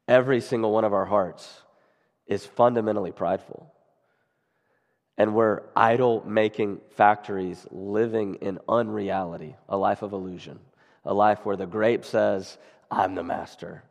Every 0.08 0.40
single 0.40 0.72
one 0.72 0.84
of 0.84 0.92
our 0.92 1.06
hearts 1.06 1.62
is 2.26 2.44
fundamentally 2.44 3.12
prideful. 3.12 3.72
And 5.16 5.34
we're 5.34 5.62
idol 5.76 6.22
making 6.26 6.80
factories 6.96 7.66
living 7.70 8.36
in 8.36 8.58
unreality, 8.68 9.54
a 9.68 9.76
life 9.76 10.02
of 10.02 10.12
illusion, 10.12 10.58
a 11.04 11.12
life 11.12 11.44
where 11.44 11.56
the 11.56 11.66
grape 11.66 12.04
says, 12.04 12.56
I'm 12.90 13.14
the 13.14 13.22
master. 13.22 13.84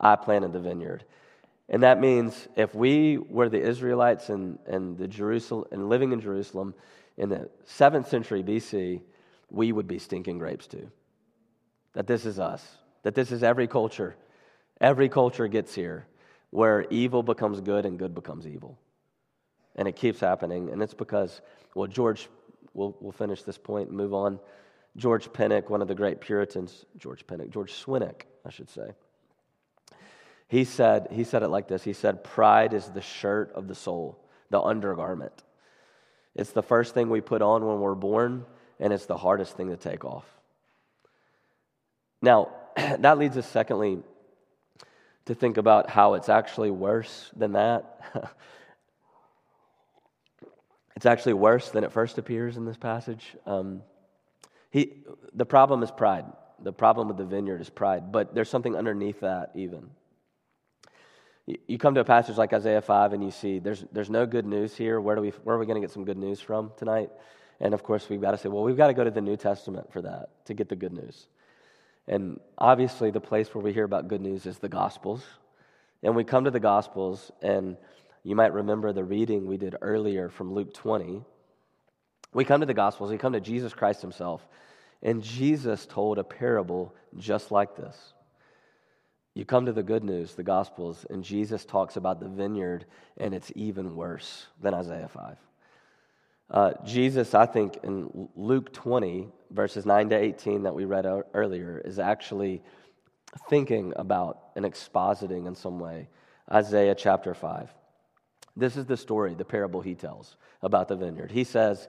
I 0.00 0.16
planted 0.16 0.52
the 0.52 0.60
vineyard. 0.60 1.04
And 1.68 1.84
that 1.84 2.00
means 2.00 2.48
if 2.56 2.74
we 2.74 3.18
were 3.18 3.48
the 3.48 3.62
Israelites 3.62 4.28
and, 4.28 4.58
and, 4.66 4.98
the 4.98 5.08
Jerusalem, 5.08 5.66
and 5.70 5.88
living 5.88 6.12
in 6.12 6.20
Jerusalem 6.20 6.74
in 7.16 7.28
the 7.28 7.48
7th 7.66 8.08
century 8.08 8.42
BC, 8.42 9.00
we 9.50 9.72
would 9.72 9.86
be 9.86 9.98
stinking 9.98 10.38
grapes 10.38 10.66
too. 10.66 10.90
That 11.94 12.06
this 12.06 12.24
is 12.24 12.38
us, 12.38 12.66
that 13.02 13.14
this 13.14 13.32
is 13.32 13.42
every 13.42 13.66
culture. 13.66 14.16
Every 14.80 15.08
culture 15.08 15.46
gets 15.48 15.74
here 15.74 16.06
where 16.50 16.86
evil 16.90 17.22
becomes 17.22 17.60
good 17.60 17.86
and 17.86 17.98
good 17.98 18.14
becomes 18.14 18.46
evil. 18.46 18.78
And 19.76 19.88
it 19.88 19.96
keeps 19.96 20.20
happening. 20.20 20.70
And 20.70 20.82
it's 20.82 20.94
because, 20.94 21.40
well, 21.74 21.86
George, 21.86 22.28
we'll, 22.74 22.96
we'll 23.00 23.12
finish 23.12 23.42
this 23.42 23.58
point 23.58 23.88
and 23.88 23.96
move 23.96 24.12
on. 24.12 24.38
George 24.96 25.32
Pennock, 25.32 25.70
one 25.70 25.80
of 25.80 25.88
the 25.88 25.94
great 25.94 26.20
Puritans, 26.20 26.84
George 26.98 27.26
Pennock, 27.26 27.50
George 27.50 27.72
Swinnock, 27.72 28.22
I 28.44 28.50
should 28.50 28.68
say. 28.68 28.92
He 30.48 30.64
said, 30.64 31.08
he 31.10 31.24
said 31.24 31.42
it 31.42 31.48
like 31.48 31.68
this 31.68 31.82
He 31.82 31.94
said, 31.94 32.22
Pride 32.22 32.74
is 32.74 32.86
the 32.88 33.00
shirt 33.00 33.52
of 33.54 33.68
the 33.68 33.74
soul, 33.74 34.22
the 34.50 34.60
undergarment. 34.60 35.42
It's 36.34 36.50
the 36.50 36.62
first 36.62 36.92
thing 36.92 37.08
we 37.08 37.22
put 37.22 37.40
on 37.40 37.64
when 37.64 37.80
we're 37.80 37.94
born, 37.94 38.44
and 38.78 38.92
it's 38.92 39.06
the 39.06 39.16
hardest 39.16 39.56
thing 39.56 39.68
to 39.68 39.76
take 39.78 40.04
off. 40.04 40.26
Now, 42.22 42.50
that 42.76 43.18
leads 43.18 43.36
us, 43.36 43.46
secondly, 43.46 43.98
to 45.26 45.34
think 45.34 45.58
about 45.58 45.90
how 45.90 46.14
it's 46.14 46.28
actually 46.28 46.70
worse 46.70 47.30
than 47.36 47.52
that. 47.52 48.32
It's 51.02 51.06
actually 51.06 51.32
worse 51.32 51.70
than 51.70 51.82
it 51.82 51.90
first 51.90 52.18
appears 52.18 52.56
in 52.56 52.64
this 52.64 52.76
passage. 52.76 53.34
Um, 53.44 53.82
he, 54.70 55.02
the 55.34 55.44
problem 55.44 55.82
is 55.82 55.90
pride. 55.90 56.26
The 56.62 56.72
problem 56.72 57.08
with 57.08 57.16
the 57.16 57.24
vineyard 57.24 57.60
is 57.60 57.68
pride, 57.68 58.12
but 58.12 58.36
there's 58.36 58.48
something 58.48 58.76
underneath 58.76 59.18
that 59.18 59.50
even. 59.56 59.90
You 61.66 61.76
come 61.76 61.94
to 61.94 62.00
a 62.02 62.04
passage 62.04 62.36
like 62.36 62.52
Isaiah 62.52 62.80
5 62.80 63.14
and 63.14 63.24
you 63.24 63.32
see 63.32 63.58
there's, 63.58 63.84
there's 63.90 64.10
no 64.10 64.26
good 64.26 64.46
news 64.46 64.76
here. 64.76 65.00
Where, 65.00 65.16
do 65.16 65.22
we, 65.22 65.30
where 65.42 65.56
are 65.56 65.58
we 65.58 65.66
going 65.66 65.80
to 65.80 65.84
get 65.84 65.92
some 65.92 66.04
good 66.04 66.18
news 66.18 66.40
from 66.40 66.70
tonight? 66.76 67.10
And 67.58 67.74
of 67.74 67.82
course, 67.82 68.08
we've 68.08 68.20
got 68.20 68.30
to 68.30 68.38
say, 68.38 68.48
well, 68.48 68.62
we've 68.62 68.76
got 68.76 68.86
to 68.86 68.94
go 68.94 69.02
to 69.02 69.10
the 69.10 69.20
New 69.20 69.36
Testament 69.36 69.92
for 69.92 70.02
that, 70.02 70.28
to 70.44 70.54
get 70.54 70.68
the 70.68 70.76
good 70.76 70.92
news. 70.92 71.26
And 72.08 72.40
obviously, 72.58 73.10
the 73.10 73.20
place 73.20 73.54
where 73.54 73.62
we 73.62 73.72
hear 73.72 73.84
about 73.84 74.08
good 74.08 74.20
news 74.20 74.46
is 74.46 74.58
the 74.58 74.68
Gospels. 74.68 75.24
And 76.02 76.16
we 76.16 76.24
come 76.24 76.44
to 76.44 76.50
the 76.50 76.60
Gospels, 76.60 77.30
and 77.42 77.76
you 78.24 78.34
might 78.34 78.52
remember 78.52 78.92
the 78.92 79.04
reading 79.04 79.46
we 79.46 79.56
did 79.56 79.76
earlier 79.80 80.28
from 80.28 80.52
Luke 80.52 80.74
20. 80.74 81.22
We 82.34 82.44
come 82.44 82.60
to 82.60 82.66
the 82.66 82.74
Gospels, 82.74 83.10
we 83.10 83.18
come 83.18 83.34
to 83.34 83.40
Jesus 83.40 83.74
Christ 83.74 84.00
himself, 84.00 84.46
and 85.02 85.22
Jesus 85.22 85.86
told 85.86 86.18
a 86.18 86.24
parable 86.24 86.94
just 87.16 87.50
like 87.52 87.76
this. 87.76 88.14
You 89.34 89.44
come 89.44 89.66
to 89.66 89.72
the 89.72 89.82
good 89.82 90.04
news, 90.04 90.34
the 90.34 90.42
Gospels, 90.42 91.06
and 91.08 91.22
Jesus 91.22 91.64
talks 91.64 91.96
about 91.96 92.20
the 92.20 92.28
vineyard, 92.28 92.86
and 93.16 93.32
it's 93.32 93.52
even 93.54 93.96
worse 93.96 94.46
than 94.60 94.74
Isaiah 94.74 95.08
5. 95.08 95.36
Uh, 96.52 96.72
Jesus, 96.84 97.34
I 97.34 97.46
think, 97.46 97.78
in 97.82 98.28
Luke 98.36 98.72
20, 98.74 99.28
verses 99.50 99.86
9 99.86 100.10
to 100.10 100.16
18 100.16 100.64
that 100.64 100.74
we 100.74 100.84
read 100.84 101.06
earlier, 101.32 101.82
is 101.82 101.98
actually 101.98 102.62
thinking 103.48 103.94
about 103.96 104.38
and 104.54 104.64
expositing 104.66 105.46
in 105.46 105.54
some 105.54 105.80
way 105.80 106.08
Isaiah 106.52 106.94
chapter 106.94 107.32
5. 107.34 107.72
This 108.54 108.76
is 108.76 108.84
the 108.84 108.98
story, 108.98 109.34
the 109.34 109.46
parable 109.46 109.80
he 109.80 109.94
tells 109.94 110.36
about 110.62 110.88
the 110.88 110.96
vineyard. 110.96 111.30
He 111.30 111.44
says, 111.44 111.88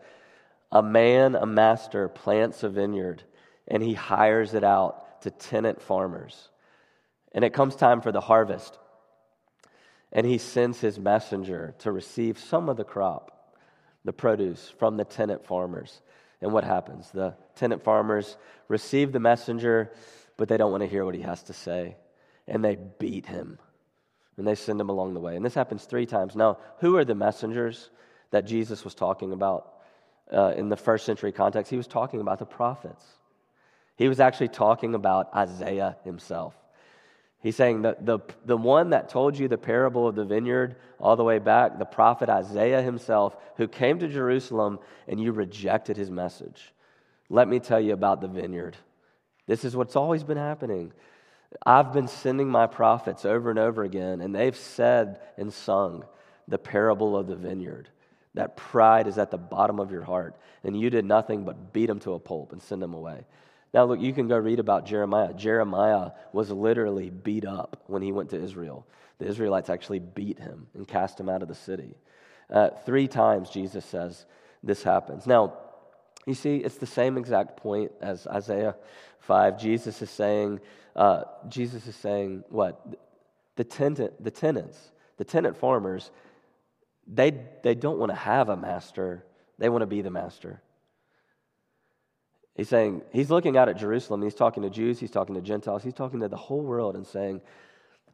A 0.72 0.82
man, 0.82 1.36
a 1.36 1.46
master, 1.46 2.08
plants 2.08 2.64
a 2.64 2.70
vineyard 2.70 3.24
and 3.68 3.82
he 3.82 3.94
hires 3.94 4.54
it 4.54 4.64
out 4.64 5.22
to 5.22 5.32
tenant 5.32 5.82
farmers. 5.82 6.50
And 7.34 7.44
it 7.44 7.54
comes 7.54 7.76
time 7.76 8.02
for 8.02 8.12
the 8.12 8.22
harvest. 8.22 8.78
And 10.12 10.28
he 10.28 10.38
sends 10.38 10.80
his 10.80 11.00
messenger 11.00 11.76
to 11.80 11.92
receive 11.92 12.38
some 12.38 12.70
of 12.70 12.78
the 12.78 12.84
crop, 12.84 13.33
the 14.06 14.14
produce 14.14 14.74
from 14.78 14.98
the 14.98 15.06
tenant 15.06 15.46
farmers. 15.46 16.02
And 16.42 16.52
what 16.52 16.64
happens? 16.64 17.10
The 17.12 17.36
tenant 17.56 17.84
farmers 17.84 18.38
receive 18.68 19.12
the 19.12 19.20
messenger, 19.20 19.92
but 20.38 20.50
they 20.50 20.58
don't 20.58 20.72
want 20.72 20.82
to 20.84 20.90
hear 20.90 21.06
what 21.06 21.16
he 21.16 21.22
has 21.22 21.44
to 21.44 21.54
say. 21.54 21.96
And 22.48 22.64
they 22.64 22.76
beat 22.76 23.26
him 23.26 23.60
and 24.38 24.48
they 24.48 24.56
send 24.56 24.80
him 24.82 24.90
along 24.90 25.14
the 25.14 25.20
way. 25.20 25.36
And 25.36 25.46
this 25.46 25.54
happens 25.54 25.86
three 25.86 26.06
times. 26.06 26.36
Now, 26.36 26.58
who 26.80 26.98
are 26.98 27.06
the 27.06 27.16
messengers 27.16 27.90
that 28.32 28.46
Jesus 28.46 28.84
was 28.84 28.96
talking 28.96 29.32
about 29.32 29.74
uh, 30.32 30.54
in 30.58 30.70
the 30.70 30.78
first 30.78 31.06
century 31.06 31.32
context? 31.32 31.70
He 31.70 31.78
was 31.78 31.88
talking 31.88 32.20
about 32.20 32.40
the 32.40 32.46
prophets. 32.46 33.06
He 33.96 34.08
was 34.08 34.20
actually 34.20 34.48
talking 34.48 34.96
about 34.96 35.34
Isaiah 35.36 35.98
himself. 36.04 36.56
He's 37.44 37.58
saying 37.58 37.82
that 37.82 38.06
the, 38.06 38.20
the 38.46 38.56
one 38.56 38.92
that 38.92 39.10
told 39.10 39.38
you 39.38 39.50
the 39.50 39.58
parable 39.58 40.08
of 40.08 40.16
the 40.16 40.24
vineyard 40.24 40.78
all 40.98 41.18
the 41.18 41.26
way 41.26 41.40
back, 41.40 41.78
the 41.78 41.84
prophet 41.84 42.30
Isaiah 42.30 42.82
himself, 42.82 43.36
who 43.58 43.68
came 43.68 44.00
to 44.00 44.08
Jerusalem 44.08 44.80
and 45.10 45.20
you 45.20 45.34
rejected 45.34 45.98
his 45.98 46.10
message. 46.10 46.74
Let 47.30 47.50
me 47.50 47.60
tell 47.60 47.82
you 47.82 47.92
about 47.92 48.22
the 48.22 48.30
vineyard. 48.30 48.78
This 49.46 49.66
is 49.66 49.76
what's 49.76 49.98
always 49.98 50.24
been 50.24 50.38
happening. 50.38 50.94
I've 51.66 51.92
been 51.92 52.08
sending 52.08 52.48
my 52.48 52.66
prophets 52.66 53.26
over 53.26 53.50
and 53.50 53.60
over 53.60 53.84
again, 53.84 54.22
and 54.22 54.34
they've 54.34 54.56
said 54.56 55.20
and 55.38 55.52
sung 55.52 56.06
the 56.48 56.58
parable 56.58 57.18
of 57.18 57.28
the 57.28 57.36
vineyard. 57.36 57.90
That 58.36 58.56
pride 58.56 59.06
is 59.08 59.18
at 59.18 59.32
the 59.32 59.38
bottom 59.38 59.82
of 59.82 59.92
your 59.92 60.04
heart, 60.04 60.38
and 60.64 60.80
you 60.80 60.90
did 60.90 61.04
nothing 61.04 61.44
but 61.44 61.74
beat 61.74 61.88
them 61.88 62.00
to 62.00 62.14
a 62.14 62.20
pulp 62.20 62.54
and 62.54 62.62
send 62.62 62.82
them 62.82 62.94
away. 62.94 63.26
Now, 63.74 63.86
look, 63.86 64.00
you 64.00 64.14
can 64.14 64.28
go 64.28 64.38
read 64.38 64.60
about 64.60 64.86
Jeremiah. 64.86 65.34
Jeremiah 65.34 66.12
was 66.32 66.52
literally 66.52 67.10
beat 67.10 67.46
up 67.46 67.84
when 67.88 68.02
he 68.02 68.12
went 68.12 68.30
to 68.30 68.42
Israel. 68.42 68.86
The 69.18 69.26
Israelites 69.26 69.70
actually 69.70 70.00
beat 70.00 70.40
him 70.40 70.68
and 70.76 70.88
cast 70.88 71.20
him 71.20 71.28
out 71.28 71.42
of 71.42 71.48
the 71.48 71.56
city. 71.56 71.96
Uh, 72.50 72.70
three 72.86 73.08
times, 73.08 73.50
Jesus 73.50 73.84
says, 73.84 74.26
this 74.62 74.84
happens. 74.84 75.26
Now, 75.26 75.54
you 76.26 76.36
see, 76.36 76.58
it's 76.58 76.78
the 76.78 76.86
same 76.86 77.18
exact 77.18 77.58
point 77.58 77.92
as 78.00 78.28
Isaiah 78.28 78.76
5. 79.20 79.60
Jesus 79.60 80.02
is 80.02 80.10
saying, 80.10 80.60
uh, 80.96 81.24
Jesus 81.50 81.88
is 81.88 81.96
saying 81.96 82.44
what? 82.50 82.96
The, 83.56 83.64
tenant, 83.64 84.24
the 84.24 84.32
tenants, 84.32 84.92
the 85.18 85.26
tenant 85.26 85.58
farmers, 85.58 86.12
they, 87.08 87.42
they 87.64 87.76
don't 87.76 87.98
want 87.98 88.12
to 88.12 88.16
have 88.16 88.50
a 88.50 88.56
master, 88.56 89.26
they 89.58 89.70
want 89.70 89.82
to 89.82 89.88
be 89.88 90.02
the 90.02 90.12
master. 90.12 90.62
He's 92.56 92.70
saying, 92.70 93.02
he's 93.12 93.32
looking 93.32 93.58
out 93.58 93.70
at 93.70 93.78
Jerusalem. 93.78 94.22
He's 94.22 94.36
talking 94.36 94.64
to 94.64 94.70
Jews, 94.70 95.00
he's 95.00 95.12
talking 95.12 95.36
to 95.36 95.42
Gentiles, 95.42 95.84
he's 95.84 95.94
talking 95.94 96.20
to 96.20 96.28
the 96.28 96.38
whole 96.38 96.62
world 96.62 96.96
and 96.96 97.06
saying, 97.06 97.42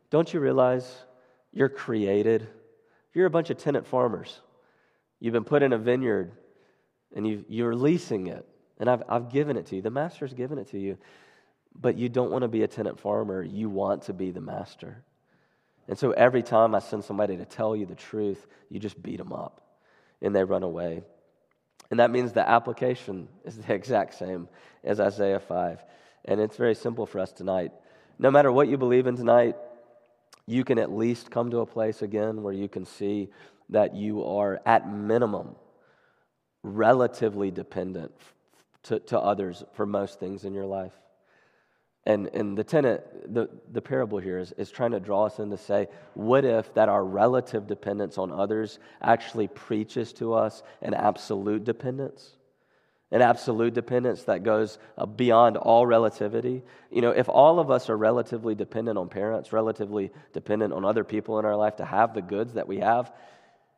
Don't 0.10 0.34
you 0.34 0.39
realize 0.39 0.89
you're 1.52 1.69
created? 1.69 2.47
You're 3.13 3.25
a 3.25 3.30
bunch 3.30 3.49
of 3.49 3.58
tenant 3.58 3.88
farmers. 3.88 4.41
You've 5.19 5.34
been 5.34 5.43
put 5.43 5.63
in 5.63 5.73
a 5.73 5.78
vineyard 5.78 6.32
and 7.15 7.28
you, 7.28 7.43
you're 7.49 7.75
leasing 7.75 8.28
it. 8.28 8.47
And 8.80 8.89
I've, 8.89 9.04
I've 9.10 9.30
given 9.30 9.58
it 9.58 9.65
to 9.67 9.75
you. 9.75 9.82
The 9.82 9.89
master's 9.89 10.34
given 10.34 10.58
it 10.58 10.69
to 10.69 10.80
you. 10.80 10.97
But 11.75 11.97
you 11.97 12.08
don't 12.08 12.32
want 12.32 12.43
to 12.43 12.47
be 12.47 12.63
a 12.63 12.67
tenant 12.67 12.99
farmer. 12.99 13.43
You 13.43 13.69
want 13.69 14.04
to 14.04 14.13
be 14.13 14.32
the 14.32 14.41
master. 14.41 15.04
And 15.88 15.97
so 15.97 16.12
every 16.12 16.43
time 16.43 16.75
I 16.75 16.80
send 16.80 17.04
somebody 17.04 17.36
to 17.38 17.45
tell 17.45 17.75
you 17.75 17.86
the 17.86 17.95
truth, 17.95 18.47
you 18.69 18.80
just 18.80 19.02
beat 19.02 19.17
them 19.17 19.34
up 19.34 19.62
and 20.21 20.36
they 20.36 20.43
run 20.43 20.63
away. 20.63 21.04
And 21.91 21.99
that 21.99 22.12
means 22.12 22.34
the 22.34 22.47
application 22.47 23.28
is 23.45 23.58
the 23.58 23.73
exact 23.80 24.15
same 24.15 24.47
as 24.84 24.99
Isaiah 24.99 25.39
5. 25.39 25.84
And 26.25 26.39
it's 26.39 26.58
very 26.58 26.75
simple 26.75 27.06
for 27.06 27.19
us 27.19 27.32
tonight. 27.32 27.71
No 28.17 28.30
matter 28.30 28.52
what 28.52 28.67
you 28.67 28.78
believe 28.78 29.08
in 29.08 29.15
tonight, 29.15 29.56
you 30.45 30.63
can 30.63 30.80
at 30.80 30.91
least 30.91 31.32
come 31.32 31.52
to 31.52 31.60
a 31.60 31.65
place 31.65 32.02
again 32.02 32.43
where 32.43 32.54
you 32.54 32.67
can 32.67 32.86
see 32.86 33.30
that 33.69 33.95
you 33.95 34.23
are, 34.25 34.60
at 34.65 34.91
minimum, 34.91 35.56
relatively 36.63 37.52
dependent 37.52 38.12
to, 38.84 38.99
to 38.99 39.19
others 39.19 39.63
for 39.73 39.86
most 39.86 40.19
things 40.19 40.43
in 40.43 40.54
your 40.54 40.65
life. 40.65 40.93
And, 42.06 42.28
and 42.34 42.58
the 42.58 42.64
tenant, 42.64 43.02
the, 43.34 43.50
the 43.72 43.82
parable 43.82 44.20
here 44.20 44.40
is, 44.40 44.52
is 44.54 44.72
trying 44.72 44.92
to 44.92 45.00
draw 45.00 45.26
us 45.26 45.40
in 45.40 45.50
to 45.52 45.58
say, 45.58 45.88
what 46.14 46.46
if 46.46 46.74
that 46.74 46.90
our 46.90 47.04
relative 47.04 47.68
dependence 47.68 48.18
on 48.18 48.32
others 48.32 48.80
actually 49.02 49.48
preaches 49.48 50.14
to 50.14 50.34
us 50.34 50.64
an 50.82 50.94
absolute 50.94 51.66
dependence? 51.66 52.36
An 53.12 53.22
absolute 53.22 53.74
dependence 53.74 54.24
that 54.24 54.44
goes 54.44 54.78
uh, 54.98 55.06
beyond 55.06 55.58
all 55.58 55.86
relativity. 55.86 56.64
You 56.92 57.02
know, 57.02 57.10
if 57.10 57.28
all 57.28 57.60
of 57.60 57.72
us 57.72 57.90
are 57.90 57.98
relatively 57.98 58.56
dependent 58.56 58.98
on 58.98 59.10
parents, 59.10 59.52
relatively 59.52 60.12
dependent 60.32 60.74
on 60.74 60.86
other 60.86 61.04
people 61.04 61.40
in 61.40 61.46
our 61.46 61.56
life 61.56 61.78
to 61.78 61.86
have 61.86 62.14
the 62.14 62.22
goods 62.22 62.54
that 62.54 62.68
we 62.68 62.78
have, 62.78 63.12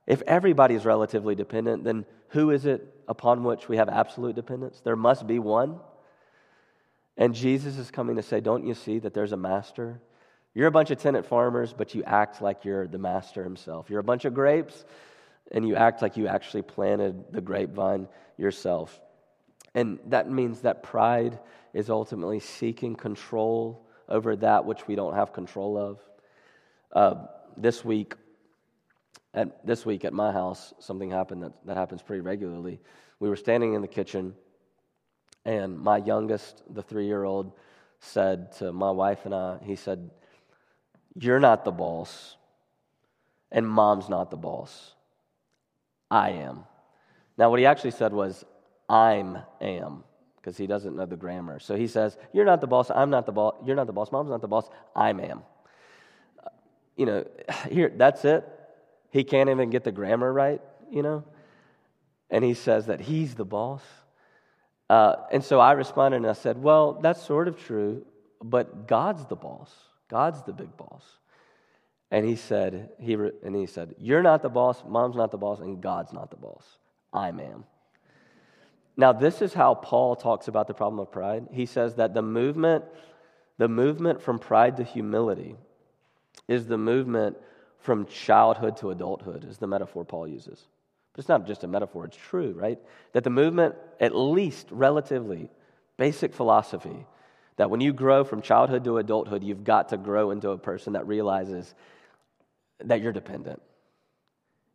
if 0.05 0.21
everybody's 0.23 0.83
relatively 0.83 1.35
dependent, 1.35 1.85
then 1.85 2.05
who 2.29 2.51
is 2.51 2.65
it 2.65 2.93
upon 3.07 3.43
which 3.43 3.69
we 3.69 3.77
have 3.77 3.87
absolute 3.87 4.35
dependence? 4.35 4.81
There 4.81 4.95
must 4.95 5.25
be 5.27 5.39
one. 5.39 5.79
And 7.17 7.35
Jesus 7.35 7.77
is 7.77 7.91
coming 7.91 8.15
to 8.15 8.23
say, 8.23 8.39
Don't 8.39 8.65
you 8.65 8.73
see 8.73 8.99
that 8.99 9.13
there's 9.13 9.31
a 9.31 9.37
master? 9.37 10.01
You're 10.53 10.67
a 10.67 10.71
bunch 10.71 10.91
of 10.91 10.99
tenant 10.99 11.25
farmers, 11.25 11.73
but 11.73 11.95
you 11.95 12.03
act 12.03 12.41
like 12.41 12.65
you're 12.65 12.87
the 12.87 12.97
master 12.97 13.43
himself. 13.43 13.89
You're 13.89 13.99
a 13.99 14.03
bunch 14.03 14.25
of 14.25 14.33
grapes, 14.33 14.83
and 15.51 15.67
you 15.67 15.75
act 15.75 16.01
like 16.01 16.17
you 16.17 16.27
actually 16.27 16.63
planted 16.63 17.31
the 17.31 17.41
grapevine 17.41 18.07
yourself. 18.37 18.99
And 19.73 19.99
that 20.07 20.29
means 20.29 20.61
that 20.61 20.83
pride 20.83 21.39
is 21.73 21.89
ultimately 21.89 22.39
seeking 22.39 22.95
control 22.95 23.87
over 24.09 24.35
that 24.35 24.65
which 24.65 24.87
we 24.87 24.95
don't 24.95 25.15
have 25.15 25.31
control 25.31 25.77
of. 25.77 25.99
Uh, 26.91 27.25
this 27.55 27.85
week, 27.85 28.15
at, 29.33 29.65
this 29.65 29.85
week 29.85 30.03
at 30.03 30.11
my 30.11 30.31
house, 30.33 30.73
something 30.79 31.09
happened 31.09 31.43
that, 31.43 31.53
that 31.65 31.77
happens 31.77 32.01
pretty 32.01 32.21
regularly. 32.21 32.81
We 33.19 33.29
were 33.29 33.37
standing 33.37 33.73
in 33.73 33.81
the 33.81 33.87
kitchen 33.87 34.35
and 35.45 35.79
my 35.79 35.97
youngest, 35.97 36.63
the 36.69 36.81
three 36.81 37.05
year 37.05 37.23
old, 37.23 37.53
said 37.99 38.51
to 38.53 38.71
my 38.71 38.91
wife 38.91 39.25
and 39.25 39.33
I, 39.33 39.57
he 39.63 39.75
said, 39.75 40.09
You're 41.15 41.39
not 41.39 41.65
the 41.65 41.71
boss, 41.71 42.35
and 43.51 43.67
mom's 43.67 44.09
not 44.09 44.31
the 44.31 44.37
boss. 44.37 44.93
I 46.09 46.31
am. 46.31 46.65
Now, 47.37 47.49
what 47.49 47.59
he 47.59 47.65
actually 47.65 47.91
said 47.91 48.11
was, 48.11 48.43
I'm 48.89 49.37
am, 49.61 50.03
because 50.35 50.57
he 50.57 50.67
doesn't 50.67 50.95
know 50.95 51.05
the 51.05 51.15
grammar. 51.15 51.59
So 51.59 51.75
he 51.75 51.87
says, 51.87 52.17
You're 52.33 52.45
not 52.45 52.61
the 52.61 52.67
boss, 52.67 52.91
I'm 52.91 53.09
not 53.09 53.25
the 53.25 53.31
boss, 53.31 53.55
you're 53.65 53.75
not 53.75 53.87
the 53.87 53.93
boss, 53.93 54.11
mom's 54.11 54.29
not 54.29 54.41
the 54.41 54.47
boss, 54.47 54.69
I'm 54.95 55.19
am. 55.19 55.43
You 56.97 57.05
know, 57.05 57.27
here, 57.69 57.91
that's 57.95 58.25
it. 58.25 58.47
He 59.11 59.23
can't 59.23 59.49
even 59.49 59.69
get 59.69 59.83
the 59.83 59.91
grammar 59.91 60.31
right, 60.31 60.61
you 60.89 61.03
know? 61.03 61.23
And 62.29 62.45
he 62.45 62.53
says 62.53 62.85
that 62.85 63.01
he's 63.01 63.35
the 63.35 63.45
boss. 63.45 63.81
Uh, 64.91 65.15
and 65.31 65.41
so 65.41 65.57
I 65.57 65.71
responded 65.71 66.17
and 66.17 66.27
I 66.27 66.33
said, 66.33 66.61
Well, 66.61 66.99
that's 67.01 67.21
sort 67.23 67.47
of 67.47 67.57
true, 67.57 68.05
but 68.43 68.87
God's 68.87 69.23
the 69.25 69.37
boss. 69.37 69.73
God's 70.09 70.43
the 70.43 70.51
big 70.51 70.75
boss. 70.75 71.01
And 72.11 72.25
he 72.25 72.35
said, 72.35 72.89
he 72.99 73.15
re- 73.15 73.31
and 73.41 73.55
he 73.55 73.67
said, 73.67 73.95
You're 73.97 74.21
not 74.21 74.41
the 74.41 74.49
boss, 74.49 74.83
mom's 74.85 75.15
not 75.15 75.31
the 75.31 75.37
boss, 75.37 75.61
and 75.61 75.81
God's 75.81 76.11
not 76.11 76.29
the 76.29 76.35
boss. 76.35 76.65
I 77.13 77.29
am. 77.29 77.63
Now, 78.97 79.13
this 79.13 79.41
is 79.41 79.53
how 79.53 79.75
Paul 79.75 80.17
talks 80.17 80.49
about 80.49 80.67
the 80.67 80.73
problem 80.73 80.99
of 80.99 81.09
pride. 81.09 81.47
He 81.53 81.65
says 81.65 81.95
that 81.95 82.13
the 82.13 82.21
movement, 82.21 82.83
the 83.57 83.69
movement 83.69 84.21
from 84.21 84.39
pride 84.39 84.75
to 84.75 84.83
humility 84.83 85.55
is 86.49 86.67
the 86.67 86.77
movement 86.77 87.37
from 87.79 88.07
childhood 88.07 88.75
to 88.77 88.89
adulthood, 88.89 89.45
is 89.45 89.57
the 89.57 89.67
metaphor 89.67 90.03
Paul 90.03 90.27
uses. 90.27 90.67
But 91.13 91.19
it's 91.19 91.29
not 91.29 91.45
just 91.45 91.63
a 91.63 91.67
metaphor, 91.67 92.05
it's 92.05 92.17
true, 92.17 92.53
right? 92.53 92.79
That 93.13 93.23
the 93.23 93.29
movement, 93.29 93.75
at 93.99 94.15
least 94.15 94.67
relatively, 94.71 95.49
basic 95.97 96.33
philosophy, 96.33 97.05
that 97.57 97.69
when 97.69 97.81
you 97.81 97.93
grow 97.93 98.23
from 98.23 98.41
childhood 98.41 98.83
to 98.85 98.97
adulthood, 98.97 99.43
you've 99.43 99.63
got 99.63 99.89
to 99.89 99.97
grow 99.97 100.31
into 100.31 100.49
a 100.51 100.57
person 100.57 100.93
that 100.93 101.05
realizes 101.07 101.73
that 102.79 103.01
you're 103.01 103.11
dependent. 103.11 103.61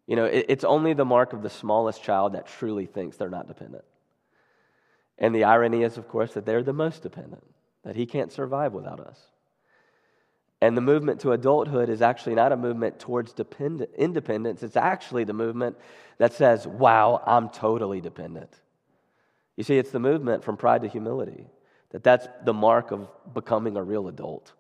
You 0.07 0.14
know, 0.14 0.25
it's 0.25 0.62
only 0.62 0.92
the 0.92 1.05
mark 1.05 1.33
of 1.33 1.42
the 1.42 1.51
smallest 1.51 2.03
child 2.03 2.35
that 2.35 2.46
truly 2.46 2.87
thinks 2.87 3.16
they're 3.16 3.29
not 3.29 3.49
dependent. 3.49 3.85
And 5.18 5.35
the 5.35 5.44
irony 5.44 5.83
is, 5.83 5.96
of 5.96 6.07
course, 6.07 6.35
that 6.35 6.46
they're 6.46 6.62
the 6.62 6.72
most 6.72 7.03
dependent, 7.03 7.42
that 7.83 7.96
he 7.96 8.07
can't 8.07 8.31
survive 8.31 8.72
without 8.72 9.01
us. 9.01 9.18
And 10.62 10.77
the 10.77 10.81
movement 10.81 11.21
to 11.21 11.33
adulthood 11.33 11.90
is 11.90 12.01
actually 12.01 12.35
not 12.35 12.53
a 12.53 12.57
movement 12.57 12.99
towards 12.99 13.33
dependent, 13.33 13.90
independence. 13.97 14.62
It's 14.62 14.77
actually 14.77 15.25
the 15.25 15.35
movement 15.35 15.77
that 16.19 16.33
says, 16.33 16.66
wow, 16.66 17.23
I'm 17.27 17.51
totally 17.51 18.01
dependent. 18.01 18.51
You 19.57 19.64
see, 19.64 19.77
it's 19.79 19.90
the 19.90 20.01
movement 20.01 20.45
from 20.45 20.57
pride 20.57 20.83
to 20.83 20.88
humility, 20.88 21.47
that 21.90 22.03
that's 22.03 22.27
the 22.45 22.55
mark 22.55 22.90
of 22.90 23.09
becoming 23.35 23.77
a 23.77 23.83
real 23.83 24.09
adult. 24.09 24.53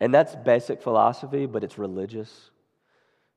And 0.00 0.12
that's 0.12 0.34
basic 0.36 0.82
philosophy, 0.82 1.46
but 1.46 1.64
it's 1.64 1.78
religious. 1.78 2.50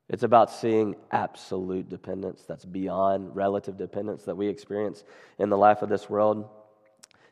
It's 0.08 0.22
about 0.22 0.50
seeing 0.50 0.96
absolute 1.10 1.88
dependence 1.88 2.42
that's 2.46 2.64
beyond 2.64 3.36
relative 3.36 3.76
dependence 3.76 4.24
that 4.24 4.36
we 4.36 4.48
experience 4.48 5.04
in 5.38 5.50
the 5.50 5.56
life 5.56 5.82
of 5.82 5.88
this 5.88 6.08
world. 6.08 6.48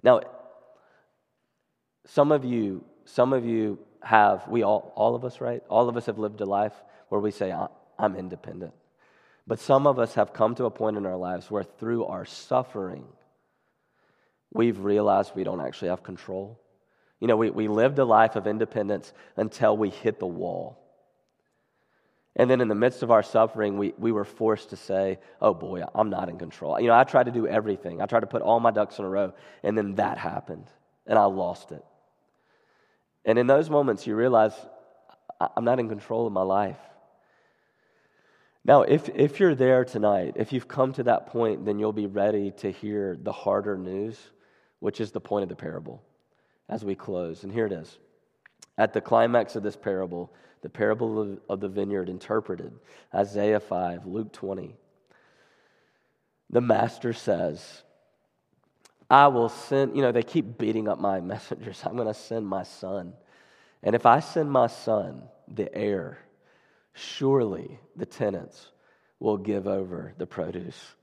Now, 0.03 0.21
some 2.05 2.33
of 2.33 2.45
you, 2.45 2.85
some 3.05 3.33
of 3.33 3.47
you 3.47 3.79
have, 4.07 4.47
we 4.47 4.63
all, 4.63 4.93
all 4.95 5.17
of 5.17 5.25
us, 5.25 5.41
right? 5.41 5.63
All 5.69 5.89
of 5.89 5.97
us 5.97 6.07
have 6.07 6.17
lived 6.17 6.41
a 6.41 6.45
life 6.45 6.73
where 7.09 7.21
we 7.21 7.33
say, 7.33 7.53
I'm 7.99 8.15
independent. 8.15 8.73
But 9.49 9.59
some 9.59 9.85
of 9.87 9.99
us 9.99 10.15
have 10.15 10.33
come 10.33 10.55
to 10.55 10.67
a 10.67 10.71
point 10.71 10.97
in 10.97 11.07
our 11.07 11.17
lives 11.17 11.51
where 11.51 11.65
through 11.65 12.05
our 12.05 12.25
suffering, 12.25 13.05
we've 14.53 14.79
realized 14.79 15.33
we 15.35 15.43
don't 15.43 15.61
actually 15.61 15.89
have 15.89 16.05
control. 16.05 16.61
You 17.19 17.27
know, 17.27 17.37
we, 17.37 17.51
we 17.51 17.67
lived 17.67 17.99
a 17.99 18.05
life 18.05 18.37
of 18.37 18.47
independence 18.47 19.13
until 19.37 19.77
we 19.77 19.91
hit 19.91 20.21
the 20.21 20.27
wall. 20.27 20.79
And 22.37 22.49
then 22.49 22.61
in 22.61 22.69
the 22.69 22.77
midst 22.77 23.03
of 23.03 23.11
our 23.11 23.25
suffering, 23.25 23.77
we, 23.77 23.93
we 23.99 24.13
were 24.13 24.25
forced 24.25 24.71
to 24.71 24.77
say, 24.77 25.19
oh 25.41 25.53
boy, 25.53 25.83
I'm 25.97 26.11
not 26.11 26.29
in 26.29 26.39
control. 26.39 26.79
You 26.79 26.87
know, 26.87 26.95
I 26.95 27.03
tried 27.03 27.27
to 27.27 27.33
do 27.33 27.49
everything. 27.49 28.01
I 28.01 28.07
tried 28.07 28.21
to 28.21 28.27
put 28.29 28.43
all 28.43 28.61
my 28.61 28.71
ducks 28.71 29.01
in 29.01 29.05
a 29.05 29.09
row, 29.09 29.33
and 29.65 29.77
then 29.77 29.97
that 29.97 30.17
happened, 30.17 30.67
and 31.09 31.19
I 31.19 31.25
lost 31.25 31.73
it. 31.73 31.85
And 33.27 33.39
in 33.39 33.49
those 33.49 33.69
moments, 33.69 34.07
you 34.07 34.15
realize 34.15 34.53
I'm 35.41 35.65
not 35.65 35.81
in 35.81 35.89
control 35.89 36.27
of 36.27 36.33
my 36.33 36.43
life. 36.43 36.79
Now, 38.65 38.83
if, 38.83 39.09
if 39.11 39.39
you're 39.39 39.55
there 39.55 39.85
tonight, 39.85 40.35
if 40.37 40.53
you've 40.53 40.69
come 40.69 40.93
to 40.95 41.03
that 41.05 41.27
point, 41.27 41.65
then 41.65 41.79
you'll 41.79 41.93
be 41.93 42.07
ready 42.07 42.53
to 42.59 42.71
hear 42.71 43.19
the 43.21 43.33
harder 43.33 43.77
news, 43.77 44.19
which 44.81 45.01
is 45.01 45.11
the 45.11 45.21
point 45.21 45.43
of 45.43 45.49
the 45.49 45.57
parable 45.57 46.03
as 46.69 46.85
we 46.85 46.95
close. 46.95 47.45
And 47.45 47.53
here 47.53 47.67
it 47.67 47.73
is. 47.73 47.99
At 48.79 48.93
the 48.93 49.01
climax 49.01 49.57
of 49.57 49.63
this 49.63 49.77
parable, 49.77 50.33
the 50.63 50.69
parable 50.69 51.21
of, 51.21 51.39
of 51.49 51.61
the 51.61 51.69
vineyard 51.69 52.09
interpreted, 52.09 52.73
Isaiah 53.15 53.61
5, 53.61 54.07
Luke 54.07 54.33
20, 54.33 54.75
the 56.51 56.61
master 56.61 57.13
says, 57.13 57.83
I 59.09 59.29
will 59.29 59.49
send, 59.49 59.97
you 59.97 60.03
know, 60.03 60.13
they 60.13 60.23
keep 60.23 60.59
beating 60.59 60.89
up 60.89 60.99
my 60.99 61.21
messengers. 61.33 61.83
I'm 61.85 61.97
going 61.97 62.09
to 62.09 62.15
send 62.15 62.47
my 62.47 62.63
son. 62.63 63.13
And 63.83 63.95
if 63.95 64.07
I 64.07 64.21
send 64.21 64.51
my 64.51 64.67
son, 64.67 65.23
the 65.49 65.73
heir, 65.75 66.19
surely 66.93 67.79
the 67.95 68.07
tenants 68.07 68.69
will 69.21 69.37
give 69.37 69.67
over 69.67 70.15
the 70.19 70.27
produce. 70.27 70.95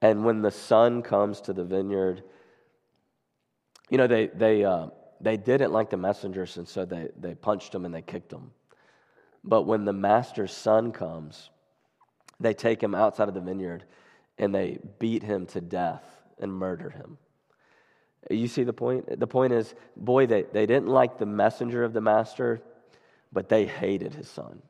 And 0.00 0.24
when 0.24 0.42
the 0.42 0.50
son 0.50 1.02
comes 1.02 1.40
to 1.42 1.52
the 1.52 1.64
vineyard, 1.64 2.22
you 3.90 3.98
know, 3.98 4.06
they, 4.06 4.28
they, 4.28 4.64
uh, 4.64 4.88
they 5.20 5.36
didn't 5.36 5.72
like 5.72 5.90
the 5.90 5.96
messengers, 5.96 6.56
and 6.58 6.68
so 6.68 6.84
they, 6.84 7.08
they 7.18 7.34
punched 7.34 7.72
them 7.72 7.84
and 7.84 7.94
they 7.94 8.02
kicked 8.02 8.28
them. 8.28 8.52
But 9.42 9.62
when 9.62 9.84
the 9.84 9.92
master's 9.92 10.52
son 10.52 10.92
comes, 10.92 11.50
they 12.40 12.54
take 12.54 12.82
him 12.82 12.94
outside 12.94 13.28
of 13.28 13.34
the 13.34 13.40
vineyard 13.40 13.84
and 14.38 14.54
they 14.54 14.78
beat 14.98 15.22
him 15.22 15.46
to 15.46 15.60
death 15.60 16.13
and 16.38 16.52
murder 16.52 16.90
him. 16.90 17.18
You 18.30 18.48
see 18.48 18.64
the 18.64 18.72
point? 18.72 19.18
The 19.20 19.26
point 19.26 19.52
is, 19.52 19.74
boy, 19.96 20.26
they, 20.26 20.42
they 20.42 20.66
didn't 20.66 20.88
like 20.88 21.18
the 21.18 21.26
messenger 21.26 21.84
of 21.84 21.92
the 21.92 22.00
master, 22.00 22.62
but 23.32 23.48
they 23.48 23.66
hated 23.66 24.14
his 24.14 24.28
son. 24.28 24.62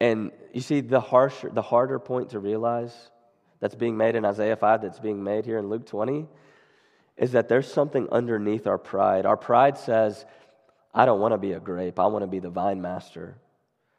And 0.00 0.32
you 0.52 0.60
see, 0.60 0.80
the 0.80 1.00
harsher, 1.00 1.50
the 1.50 1.62
harder 1.62 1.98
point 1.98 2.30
to 2.30 2.40
realize 2.40 2.92
that's 3.60 3.74
being 3.74 3.96
made 3.96 4.16
in 4.16 4.24
Isaiah 4.24 4.56
5, 4.56 4.82
that's 4.82 4.98
being 4.98 5.22
made 5.22 5.44
here 5.44 5.58
in 5.58 5.68
Luke 5.68 5.86
20, 5.86 6.26
is 7.16 7.32
that 7.32 7.48
there's 7.48 7.72
something 7.72 8.08
underneath 8.10 8.66
our 8.66 8.78
pride. 8.78 9.26
Our 9.26 9.36
pride 9.36 9.78
says, 9.78 10.24
I 10.92 11.04
don't 11.04 11.20
want 11.20 11.32
to 11.32 11.38
be 11.38 11.52
a 11.52 11.60
grape, 11.60 12.00
I 12.00 12.06
want 12.06 12.22
to 12.22 12.26
be 12.26 12.40
the 12.40 12.50
vine 12.50 12.82
master. 12.82 13.36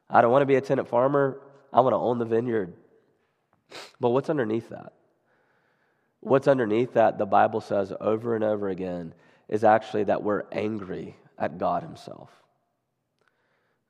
I 0.09 0.21
don't 0.21 0.31
want 0.31 0.41
to 0.41 0.47
be 0.47 0.55
a 0.55 0.61
tenant 0.61 0.89
farmer, 0.89 1.39
I 1.71 1.79
want 1.81 1.93
to 1.93 1.97
own 1.97 2.19
the 2.19 2.25
vineyard. 2.25 2.73
But 3.99 4.09
what's 4.09 4.29
underneath 4.29 4.69
that? 4.69 4.93
What's 6.23 6.47
underneath 6.47 6.93
that, 6.93 7.17
the 7.17 7.25
Bible 7.25 7.59
says 7.59 7.91
over 7.99 8.35
and 8.35 8.45
over 8.45 8.69
again, 8.69 9.13
is 9.49 9.65
actually 9.65 10.05
that 10.05 10.23
we're 10.23 10.43
angry 10.53 11.17
at 11.37 11.57
God 11.57 11.83
Himself. 11.83 12.31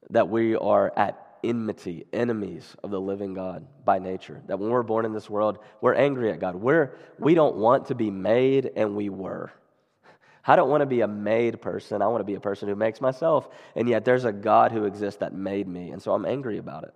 That 0.10 0.30
we 0.30 0.56
are 0.56 0.92
at 0.98 1.38
enmity, 1.44 2.06
enemies 2.12 2.76
of 2.84 2.90
the 2.90 3.00
living 3.00 3.36
God 3.36 3.68
by 3.86 4.00
nature. 4.00 4.42
That 4.48 4.58
when 4.58 4.72
we're 4.72 4.82
born 4.82 5.06
in 5.06 5.14
this 5.14 5.30
world, 5.30 5.60
we're 5.80 5.94
angry 5.94 6.32
at 6.32 6.40
God. 6.40 6.56
We're, 6.56 6.96
we 7.20 7.36
don't 7.36 7.58
want 7.58 7.88
to 7.88 7.96
be 7.96 8.10
made, 8.10 8.72
and 8.76 8.96
we 8.96 9.10
were. 9.10 9.52
I 10.48 10.56
don't 10.56 10.70
want 10.70 10.82
to 10.82 10.88
be 10.88 11.02
a 11.02 11.08
made 11.08 11.62
person. 11.62 12.02
I 12.02 12.08
want 12.08 12.22
to 12.22 12.26
be 12.26 12.36
a 12.36 12.40
person 12.40 12.68
who 12.68 12.76
makes 12.76 13.00
myself. 13.00 13.48
And 13.76 13.88
yet 13.88 14.06
there's 14.06 14.26
a 14.26 14.32
God 14.32 14.72
who 14.72 14.86
exists 14.86 15.20
that 15.20 15.36
made 15.36 15.68
me. 15.68 15.92
And 15.92 16.02
so 16.02 16.14
I'm 16.14 16.26
angry 16.26 16.58
about 16.58 16.84
it. 16.84 16.96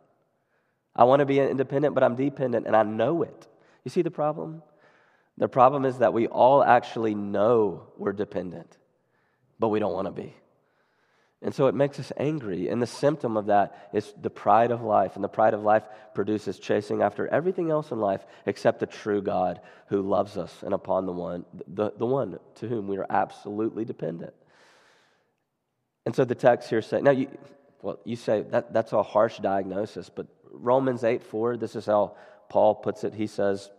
I 0.96 1.04
want 1.04 1.20
to 1.20 1.28
be 1.28 1.40
independent, 1.40 1.94
but 1.94 2.04
I'm 2.04 2.16
dependent, 2.16 2.66
and 2.66 2.76
I 2.76 2.82
know 2.82 3.22
it. 3.22 3.48
You 3.84 3.92
see 3.92 4.02
the 4.02 4.10
problem? 4.10 4.64
The 5.38 5.48
problem 5.48 5.86
is 5.86 6.00
that 6.00 6.14
we 6.14 6.28
all 6.28 6.64
actually 6.64 7.14
know 7.14 7.88
we're 7.98 8.14
dependent, 8.14 8.78
but 9.60 9.68
we 9.70 9.80
don't 9.80 9.94
want 9.94 10.08
to 10.08 10.12
be. 10.12 10.34
And 11.42 11.54
so 11.54 11.68
it 11.68 11.76
makes 11.76 12.00
us 12.00 12.12
angry. 12.18 12.68
And 12.68 12.82
the 12.82 12.88
symptom 12.88 13.38
of 13.38 13.46
that 13.46 13.90
is 13.94 14.12
the 14.20 14.30
pride 14.30 14.72
of 14.72 14.82
life. 14.82 15.14
And 15.16 15.24
the 15.24 15.30
pride 15.30 15.54
of 15.54 15.62
life 15.62 15.84
produces 16.16 16.58
chasing 16.58 17.04
after 17.04 17.28
everything 17.28 17.70
else 17.70 17.92
in 17.92 18.00
life 18.00 18.26
except 18.48 18.80
the 18.80 18.88
true 18.88 19.22
God 19.22 19.62
who 19.88 20.02
loves 20.02 20.36
us 20.38 20.64
and 20.64 20.74
upon 20.74 21.06
the 21.06 21.12
one, 21.12 21.46
the, 21.68 21.92
the 21.96 22.08
one 22.08 22.40
to 22.56 22.68
whom 22.68 22.88
we 22.88 22.98
are 22.98 23.06
absolutely 23.08 23.86
dependent. 23.86 24.34
And 26.08 26.16
so 26.16 26.26
the 26.26 26.36
text 26.36 26.70
here 26.70 26.82
says, 26.82 27.04
now 27.04 27.12
you, 27.12 27.28
well, 27.84 28.00
you 28.04 28.16
say 28.16 28.42
that, 28.50 28.74
that's 28.74 28.94
a 28.94 29.04
harsh 29.04 29.38
diagnosis, 29.38 30.10
but 30.10 30.26
Romans 30.52 31.04
8 31.04 31.22
4, 31.22 31.58
this 31.58 31.76
is 31.76 31.86
how 31.86 32.16
Paul 32.50 32.74
puts 32.74 33.04
it. 33.04 33.14
He 33.14 33.28
says, 33.28 33.70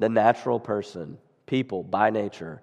the 0.00 0.08
natural 0.08 0.58
person, 0.58 1.18
people 1.46 1.84
by 1.84 2.10
nature, 2.10 2.62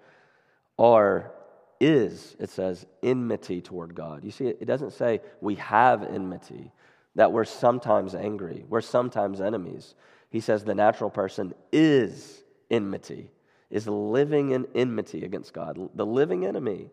are 0.78 1.32
is, 1.80 2.36
it 2.39 2.50
says, 2.50 2.86
enmity 3.04 3.62
toward 3.62 3.93
God. 3.93 4.23
You 4.23 4.32
see, 4.32 4.47
it 4.47 4.65
doesn't 4.65 4.91
say 4.91 5.21
we 5.39 5.56
have 5.56 6.04
enmity, 6.04 6.71
that 7.15 7.32
we're 7.32 7.45
sometimes 7.45 8.15
angry, 8.15 8.65
we're 8.67 8.82
sometimes 8.82 9.39
enemies. 9.39 9.95
He 10.30 10.39
says 10.39 10.63
the 10.63 10.76
natural 10.76 11.10
person 11.10 11.54
is 11.71 12.43
enmity, 12.69 13.32
is 13.69 13.88
living 13.88 14.52
in 14.52 14.67
enmity 14.76 15.23
against 15.23 15.54
God, 15.54 15.78
the 15.95 16.06
living 16.06 16.45
enemy. 16.45 16.89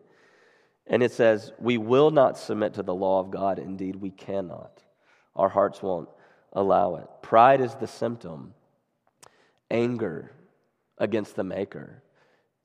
And 0.87 1.01
it 1.01 1.11
says, 1.11 1.51
we 1.59 1.79
will 1.79 2.11
not 2.11 2.37
submit 2.37 2.75
to 2.75 2.83
the 2.83 2.93
law 2.93 3.19
of 3.19 3.31
God. 3.31 3.57
Indeed, 3.57 3.95
we 3.95 4.11
cannot. 4.11 4.83
Our 5.35 5.49
hearts 5.49 5.81
won't 5.81 6.09
allow 6.53 6.97
it. 6.97 7.07
Pride 7.23 7.59
is 7.59 7.73
the 7.73 7.87
symptom, 7.87 8.53
anger 9.69 10.31
against 10.97 11.35
the 11.35 11.43
Maker 11.43 12.01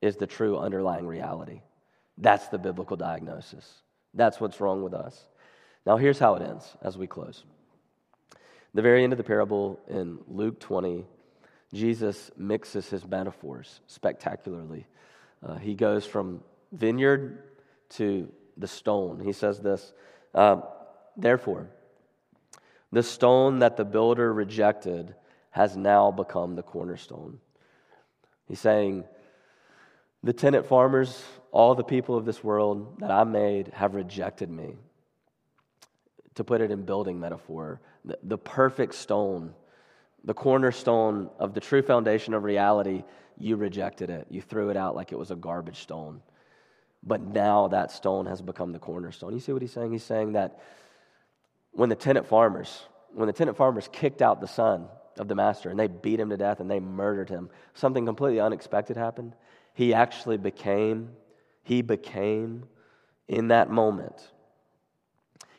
is 0.00 0.16
the 0.16 0.26
true 0.26 0.58
underlying 0.58 1.06
reality. 1.06 1.62
That's 2.18 2.48
the 2.48 2.58
biblical 2.58 2.96
diagnosis. 2.96 3.82
That's 4.14 4.40
what's 4.40 4.60
wrong 4.60 4.82
with 4.82 4.94
us. 4.94 5.24
Now, 5.86 5.96
here's 5.96 6.18
how 6.18 6.34
it 6.34 6.42
ends 6.42 6.76
as 6.82 6.98
we 6.98 7.06
close. 7.06 7.44
The 8.74 8.82
very 8.82 9.02
end 9.02 9.12
of 9.12 9.16
the 9.16 9.24
parable 9.24 9.80
in 9.88 10.18
Luke 10.28 10.60
20, 10.60 11.04
Jesus 11.72 12.30
mixes 12.36 12.88
his 12.88 13.06
metaphors 13.06 13.80
spectacularly. 13.86 14.86
Uh, 15.44 15.56
he 15.56 15.74
goes 15.74 16.04
from 16.06 16.42
vineyard 16.72 17.42
to 17.90 18.30
the 18.56 18.68
stone. 18.68 19.20
He 19.20 19.32
says 19.32 19.60
this 19.60 19.92
uh, 20.34 20.60
Therefore, 21.16 21.68
the 22.92 23.02
stone 23.02 23.60
that 23.60 23.76
the 23.76 23.84
builder 23.84 24.32
rejected 24.32 25.14
has 25.50 25.76
now 25.76 26.10
become 26.10 26.56
the 26.56 26.62
cornerstone. 26.62 27.38
He's 28.46 28.60
saying, 28.60 29.04
The 30.22 30.32
tenant 30.32 30.66
farmers 30.66 31.22
all 31.52 31.74
the 31.74 31.84
people 31.84 32.16
of 32.16 32.24
this 32.24 32.42
world 32.44 33.00
that 33.00 33.10
I 33.10 33.24
made 33.24 33.68
have 33.74 33.94
rejected 33.94 34.50
me. 34.50 34.76
To 36.36 36.44
put 36.44 36.60
it 36.60 36.70
in 36.70 36.84
building 36.84 37.18
metaphor, 37.18 37.80
the, 38.04 38.18
the 38.22 38.38
perfect 38.38 38.94
stone, 38.94 39.52
the 40.24 40.34
cornerstone 40.34 41.28
of 41.38 41.54
the 41.54 41.60
true 41.60 41.82
foundation 41.82 42.34
of 42.34 42.44
reality, 42.44 43.02
you 43.36 43.56
rejected 43.56 44.10
it. 44.10 44.26
You 44.30 44.40
threw 44.40 44.70
it 44.70 44.76
out 44.76 44.94
like 44.94 45.12
it 45.12 45.18
was 45.18 45.32
a 45.32 45.36
garbage 45.36 45.80
stone. 45.80 46.22
But 47.02 47.20
now 47.20 47.68
that 47.68 47.90
stone 47.90 48.26
has 48.26 48.40
become 48.40 48.72
the 48.72 48.78
cornerstone. 48.78 49.32
You 49.32 49.40
see 49.40 49.52
what 49.52 49.62
he's 49.62 49.72
saying? 49.72 49.92
He's 49.92 50.04
saying 50.04 50.32
that 50.32 50.60
when 51.72 51.88
the 51.88 51.96
tenant 51.96 52.26
farmers, 52.26 52.82
when 53.12 53.26
the 53.26 53.32
tenant 53.32 53.56
farmers 53.56 53.88
kicked 53.90 54.22
out 54.22 54.40
the 54.40 54.48
son 54.48 54.86
of 55.20 55.28
the 55.28 55.35
master 55.35 55.68
and 55.68 55.78
they 55.78 55.87
beat 55.87 56.18
him 56.18 56.30
to 56.30 56.37
death 56.37 56.61
and 56.61 56.70
they 56.70 56.80
murdered 56.80 57.28
him, 57.28 57.50
something 57.74 58.06
completely 58.06 58.40
unexpected 58.40 58.96
happened. 58.96 59.35
He 59.74 59.92
actually 59.94 60.38
became 60.38 61.11
he 61.62 61.83
became 61.83 62.64
in 63.28 63.48
that 63.48 63.70
moment. 63.70 64.33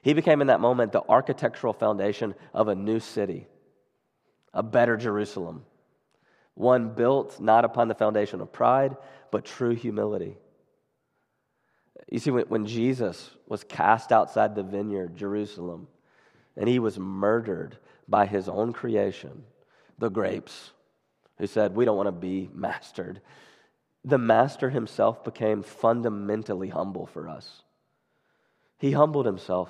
He 0.01 0.13
became 0.13 0.41
in 0.41 0.47
that 0.47 0.59
moment 0.59 0.91
the 0.91 1.03
architectural 1.07 1.73
foundation 1.73 2.33
of 2.53 2.67
a 2.67 2.75
new 2.75 2.99
city, 2.99 3.47
a 4.51 4.63
better 4.63 4.97
Jerusalem, 4.97 5.63
one 6.55 6.89
built 6.89 7.39
not 7.39 7.63
upon 7.65 7.87
the 7.87 7.93
foundation 7.93 8.41
of 8.41 8.51
pride, 8.51 8.97
but 9.29 9.45
true 9.45 9.75
humility. 9.75 10.37
You 12.09 12.19
see, 12.19 12.31
when, 12.31 12.65
Jesus 12.65 13.29
was 13.47 13.63
cast 13.63 14.11
outside 14.11 14.55
the 14.55 14.63
vineyard, 14.63 15.15
Jerusalem, 15.15 15.87
and 16.57 16.67
he 16.67 16.79
was 16.79 16.97
murdered 16.97 17.77
by 18.11 18.27
his 18.27 18.47
own 18.47 18.73
creation, 18.73 19.43
the 19.97 20.09
grapes, 20.09 20.71
who 21.39 21.47
said, 21.47 21.73
We 21.73 21.85
don't 21.85 21.97
want 21.97 22.07
to 22.07 22.11
be 22.11 22.51
mastered 22.53 23.21
the 24.03 24.17
master 24.17 24.69
himself 24.69 25.23
became 25.23 25.61
fundamentally 25.61 26.69
humble 26.69 27.05
for 27.05 27.29
us. 27.29 27.61
He 28.77 28.91
humbled 28.91 29.25
himself 29.25 29.69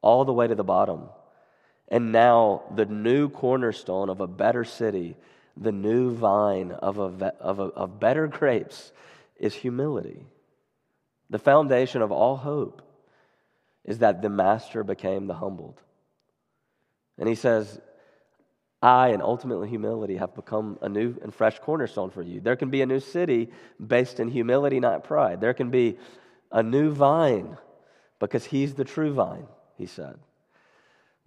all 0.00 0.24
the 0.24 0.32
way 0.32 0.48
to 0.48 0.54
the 0.54 0.64
bottom. 0.64 1.08
And 1.88 2.10
now, 2.10 2.62
the 2.74 2.86
new 2.86 3.28
cornerstone 3.28 4.08
of 4.08 4.20
a 4.20 4.26
better 4.26 4.64
city, 4.64 5.16
the 5.56 5.70
new 5.70 6.12
vine 6.12 6.72
of, 6.72 6.98
a, 6.98 7.32
of, 7.38 7.60
a, 7.60 7.64
of 7.64 8.00
better 8.00 8.26
grapes, 8.26 8.92
is 9.36 9.54
humility. 9.54 10.24
The 11.30 11.38
foundation 11.38 12.02
of 12.02 12.10
all 12.10 12.36
hope 12.36 12.82
is 13.84 13.98
that 13.98 14.22
the 14.22 14.28
master 14.28 14.82
became 14.82 15.26
the 15.26 15.34
humbled. 15.34 15.80
And 17.22 17.28
he 17.28 17.36
says, 17.36 17.80
I 18.82 19.10
and 19.10 19.22
ultimately 19.22 19.68
humility 19.68 20.16
have 20.16 20.34
become 20.34 20.76
a 20.82 20.88
new 20.88 21.14
and 21.22 21.32
fresh 21.32 21.60
cornerstone 21.60 22.10
for 22.10 22.20
you. 22.20 22.40
There 22.40 22.56
can 22.56 22.68
be 22.68 22.82
a 22.82 22.86
new 22.86 22.98
city 22.98 23.52
based 23.78 24.18
in 24.18 24.26
humility, 24.26 24.80
not 24.80 25.04
pride. 25.04 25.40
There 25.40 25.54
can 25.54 25.70
be 25.70 25.98
a 26.50 26.64
new 26.64 26.90
vine 26.90 27.56
because 28.18 28.44
he's 28.44 28.74
the 28.74 28.82
true 28.82 29.14
vine, 29.14 29.46
he 29.78 29.86
said, 29.86 30.16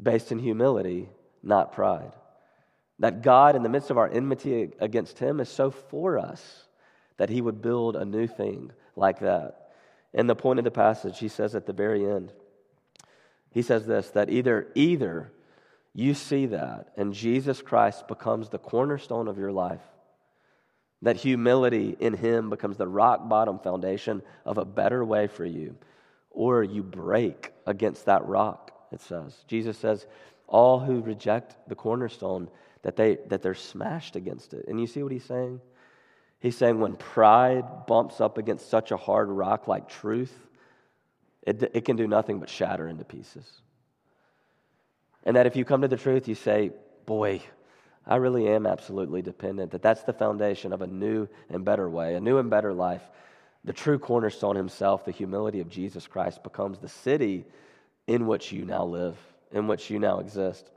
based 0.03 0.33
in 0.33 0.39
humility, 0.39 1.07
not 1.41 1.71
pride. 1.71 2.11
That 2.99 3.21
God, 3.21 3.55
in 3.55 3.63
the 3.63 3.69
midst 3.69 3.89
of 3.89 3.97
our 3.97 4.09
enmity 4.09 4.71
against 4.81 5.17
him, 5.17 5.39
is 5.39 5.47
so 5.47 5.71
for 5.71 6.19
us 6.19 6.65
that 7.15 7.29
he 7.29 7.39
would 7.39 7.61
build 7.61 7.95
a 7.95 8.03
new 8.03 8.27
thing 8.27 8.73
like 8.97 9.19
that. 9.19 9.69
And 10.13 10.29
the 10.29 10.35
point 10.35 10.59
of 10.59 10.65
the 10.65 10.71
passage, 10.71 11.19
he 11.19 11.29
says 11.29 11.55
at 11.55 11.65
the 11.65 11.71
very 11.71 12.05
end, 12.05 12.33
he 13.53 13.61
says 13.61 13.85
this 13.85 14.09
that 14.09 14.29
either, 14.29 14.67
either 14.75 15.31
you 15.97 16.13
see 16.13 16.47
that 16.47 16.89
and 16.97 17.13
Jesus 17.13 17.61
Christ 17.61 18.07
becomes 18.09 18.49
the 18.49 18.59
cornerstone 18.59 19.29
of 19.29 19.37
your 19.37 19.53
life, 19.53 19.81
that 21.01 21.15
humility 21.15 21.95
in 21.99 22.13
him 22.13 22.49
becomes 22.49 22.75
the 22.75 22.87
rock 22.87 23.29
bottom 23.29 23.59
foundation 23.59 24.21
of 24.45 24.57
a 24.57 24.65
better 24.65 25.05
way 25.05 25.27
for 25.27 25.45
you, 25.45 25.77
or 26.31 26.63
you 26.63 26.83
break 26.83 27.53
against 27.65 28.05
that 28.05 28.25
rock, 28.27 28.71
it 28.91 28.99
says. 28.99 29.33
Jesus 29.47 29.77
says, 29.77 30.05
all 30.47 30.79
who 30.81 30.99
reject 30.99 31.55
the 31.69 31.75
cornerstone, 31.75 32.49
that, 32.81 32.97
they, 32.97 33.17
that 33.29 33.41
they're 33.41 33.53
smashed 33.53 34.17
against 34.17 34.53
it. 34.53 34.65
And 34.67 34.79
you 34.79 34.87
see 34.87 35.01
what 35.01 35.13
he's 35.13 35.23
saying? 35.23 35.61
He's 36.39 36.57
saying 36.57 36.79
when 36.79 36.97
pride 36.97 37.87
bumps 37.87 38.19
up 38.19 38.37
against 38.37 38.69
such 38.69 38.91
a 38.91 38.97
hard 38.97 39.29
rock 39.29 39.69
like 39.69 39.87
truth, 39.87 40.33
it, 41.41 41.71
it 41.73 41.85
can 41.85 41.95
do 41.95 42.05
nothing 42.05 42.39
but 42.39 42.49
shatter 42.49 42.87
into 42.87 43.05
pieces. 43.05 43.61
And 45.25 45.35
that 45.35 45.47
if 45.47 45.55
you 45.55 45.65
come 45.65 45.81
to 45.81 45.87
the 45.87 45.97
truth, 45.97 46.27
you 46.27 46.35
say, 46.35 46.71
Boy, 47.05 47.41
I 48.07 48.17
really 48.17 48.47
am 48.47 48.65
absolutely 48.65 49.21
dependent. 49.21 49.71
That 49.71 49.81
that's 49.81 50.03
the 50.03 50.13
foundation 50.13 50.73
of 50.73 50.81
a 50.81 50.87
new 50.87 51.27
and 51.49 51.65
better 51.65 51.89
way, 51.89 52.15
a 52.15 52.19
new 52.19 52.37
and 52.37 52.49
better 52.49 52.73
life. 52.73 53.01
The 53.63 53.73
true 53.73 53.97
cornerstone 53.97 54.55
himself, 54.55 55.05
the 55.05 55.11
humility 55.11 55.59
of 55.59 55.69
Jesus 55.69 56.05
Christ, 56.05 56.43
becomes 56.43 56.77
the 56.77 56.87
city 56.87 57.45
in 58.05 58.27
which 58.27 58.51
you 58.51 58.65
now 58.65 58.85
live, 58.85 59.17
in 59.51 59.67
which 59.67 59.89
you 59.89 59.97
now 59.97 60.19
exist. 60.19 60.69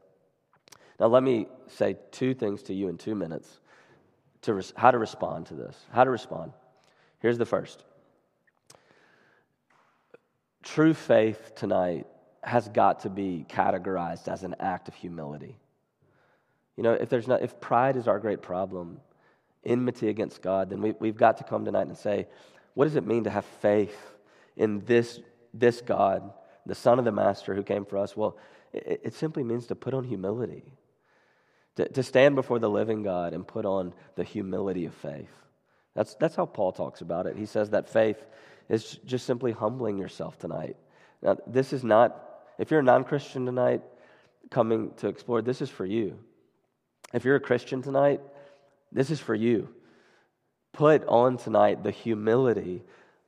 Now, 0.98 1.06
let 1.06 1.22
me 1.22 1.46
say 1.66 1.96
two 2.10 2.34
things 2.34 2.62
to 2.64 2.74
you 2.74 2.88
in 2.88 2.96
two 2.96 3.14
minutes 3.14 3.60
to 4.42 4.54
res- 4.54 4.72
how 4.76 4.90
to 4.90 4.98
respond 4.98 5.46
to 5.46 5.54
this. 5.54 5.76
How 5.92 6.04
to 6.04 6.10
respond. 6.10 6.52
Here's 7.20 7.38
the 7.38 7.46
first 7.46 7.84
true 10.62 10.94
faith 10.94 11.52
tonight 11.54 12.06
has 12.48 12.68
got 12.68 13.00
to 13.00 13.10
be 13.10 13.44
categorized 13.48 14.28
as 14.28 14.42
an 14.42 14.56
act 14.58 14.88
of 14.88 14.94
humility. 14.94 15.56
You 16.76 16.82
know, 16.82 16.92
if, 16.92 17.08
there's 17.08 17.28
not, 17.28 17.42
if 17.42 17.60
pride 17.60 17.96
is 17.96 18.08
our 18.08 18.18
great 18.18 18.42
problem, 18.42 19.00
enmity 19.64 20.08
against 20.08 20.42
God, 20.42 20.70
then 20.70 20.80
we, 20.80 20.94
we've 20.98 21.16
got 21.16 21.38
to 21.38 21.44
come 21.44 21.64
tonight 21.64 21.88
and 21.88 21.96
say, 21.96 22.26
what 22.74 22.84
does 22.84 22.96
it 22.96 23.06
mean 23.06 23.24
to 23.24 23.30
have 23.30 23.44
faith 23.44 23.96
in 24.56 24.84
this, 24.86 25.20
this 25.52 25.80
God, 25.80 26.32
the 26.64 26.74
Son 26.74 26.98
of 26.98 27.04
the 27.04 27.12
Master 27.12 27.54
who 27.54 27.62
came 27.62 27.84
for 27.84 27.98
us? 27.98 28.16
Well, 28.16 28.36
it, 28.72 29.00
it 29.04 29.14
simply 29.14 29.42
means 29.42 29.66
to 29.66 29.74
put 29.74 29.94
on 29.94 30.04
humility 30.04 30.62
to, 31.76 31.88
to 31.88 32.02
stand 32.02 32.34
before 32.34 32.58
the 32.58 32.70
living 32.70 33.02
God 33.02 33.34
and 33.34 33.46
put 33.46 33.64
on 33.64 33.94
the 34.16 34.24
humility 34.24 34.84
of 34.84 34.94
faith. 34.94 35.30
That's, 35.94 36.14
that's 36.14 36.36
how 36.36 36.46
Paul 36.46 36.72
talks 36.72 37.00
about 37.00 37.26
it. 37.26 37.36
He 37.36 37.46
says 37.46 37.70
that 37.70 37.88
faith 37.88 38.24
is 38.68 38.98
just 39.04 39.26
simply 39.26 39.52
humbling 39.52 39.98
yourself 39.98 40.38
tonight. 40.38 40.76
Now, 41.22 41.36
this 41.46 41.72
is 41.72 41.82
not, 41.82 42.27
if 42.58 42.70
you're 42.70 42.80
a 42.80 42.84
non 42.84 43.04
Christian 43.04 43.46
tonight 43.46 43.82
coming 44.50 44.92
to 44.96 45.08
explore, 45.08 45.42
this 45.42 45.62
is 45.62 45.70
for 45.70 45.86
you. 45.86 46.18
If 47.12 47.24
you're 47.24 47.36
a 47.36 47.40
Christian 47.40 47.82
tonight, 47.82 48.20
this 48.92 49.10
is 49.10 49.20
for 49.20 49.34
you. 49.34 49.68
Put 50.72 51.06
on 51.06 51.38
tonight 51.38 51.82
the 51.82 51.90
humility 51.90 52.82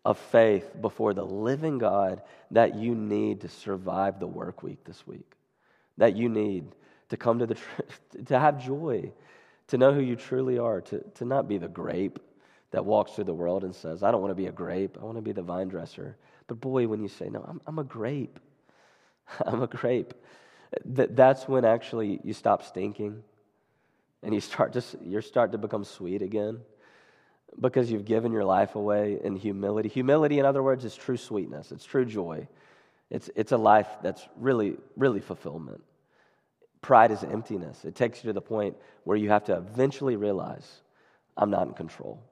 of 0.05 0.19
faith 0.19 0.71
before 0.81 1.15
the 1.15 1.25
living 1.25 1.79
God 1.79 2.23
that 2.51 2.75
you 2.75 2.95
need 2.95 3.43
to 3.43 3.49
survive 3.49 4.19
the 4.19 4.27
work 4.27 4.63
week 4.63 4.85
this 4.85 5.07
week, 5.07 5.35
that 5.99 6.17
you 6.17 6.29
need 6.29 6.65
to 7.11 7.17
come 7.17 7.39
to 7.39 7.47
the 7.47 7.57
to 8.27 8.39
have 8.39 8.63
joy, 8.63 9.13
to 9.69 9.79
know 9.79 9.93
who 9.93 10.01
you 10.01 10.17
truly 10.17 10.59
are, 10.59 10.81
to, 10.81 11.01
to 11.17 11.25
not 11.25 11.49
be 11.49 11.59
the 11.59 11.69
grape 11.69 12.19
that 12.71 12.85
walks 12.85 13.13
through 13.13 13.25
the 13.25 13.35
world 13.35 13.65
and 13.65 13.75
says, 13.75 14.03
I 14.03 14.11
don't 14.11 14.21
want 14.21 14.31
to 14.31 14.37
be 14.37 14.47
a 14.47 14.53
grape, 14.53 14.97
I 15.01 15.05
want 15.05 15.19
to 15.19 15.23
be 15.23 15.33
the 15.33 15.43
vine 15.43 15.69
dresser. 15.69 16.17
But 16.47 16.61
boy, 16.61 16.87
when 16.87 17.03
you 17.03 17.09
say, 17.09 17.29
No, 17.29 17.45
I'm, 17.47 17.61
I'm 17.67 17.79
a 17.79 17.85
grape, 17.85 18.39
I'm 19.47 19.63
a 19.63 19.67
grape, 19.67 20.15
that, 20.85 21.17
that's 21.17 21.49
when 21.49 21.65
actually 21.65 22.21
you 22.25 22.33
stop 22.33 22.63
stinking 22.63 23.23
and 24.23 24.35
you 24.35 24.41
start 24.41 24.73
just 24.73 24.97
you 25.03 25.21
start 25.21 25.53
to 25.53 25.59
become 25.59 25.85
sweet 25.85 26.23
again 26.23 26.61
because 27.59 27.91
you've 27.91 28.05
given 28.05 28.33
your 28.33 28.45
life 28.45 28.77
away 28.77 29.19
in 29.23 29.35
humility. 29.37 29.89
Humility, 29.89 30.39
in 30.39 30.47
other 30.47 30.63
words, 30.63 30.85
is 30.85 30.95
true 30.95 31.17
sweetness, 31.17 31.73
it's 31.73 31.85
true 31.85 32.05
joy. 32.05 32.47
It's, 33.11 33.29
it's 33.35 33.53
a 33.53 33.57
life 33.57 33.89
that's 34.03 34.27
really, 34.37 34.77
really 34.97 35.21
fulfillment. 35.21 35.83
Pride 36.81 37.11
is 37.11 37.25
emptiness. 37.25 37.85
It 37.85 37.95
takes 37.97 38.23
you 38.23 38.29
to 38.29 38.33
the 38.33 38.41
point 38.41 38.77
where 39.05 39.17
you 39.17 39.31
have 39.31 39.45
to 39.45 39.57
eventually 39.57 40.17
realize, 40.17 40.81
I'm 41.37 41.51
not 41.51 41.67
in 41.67 41.75
control. 41.75 42.23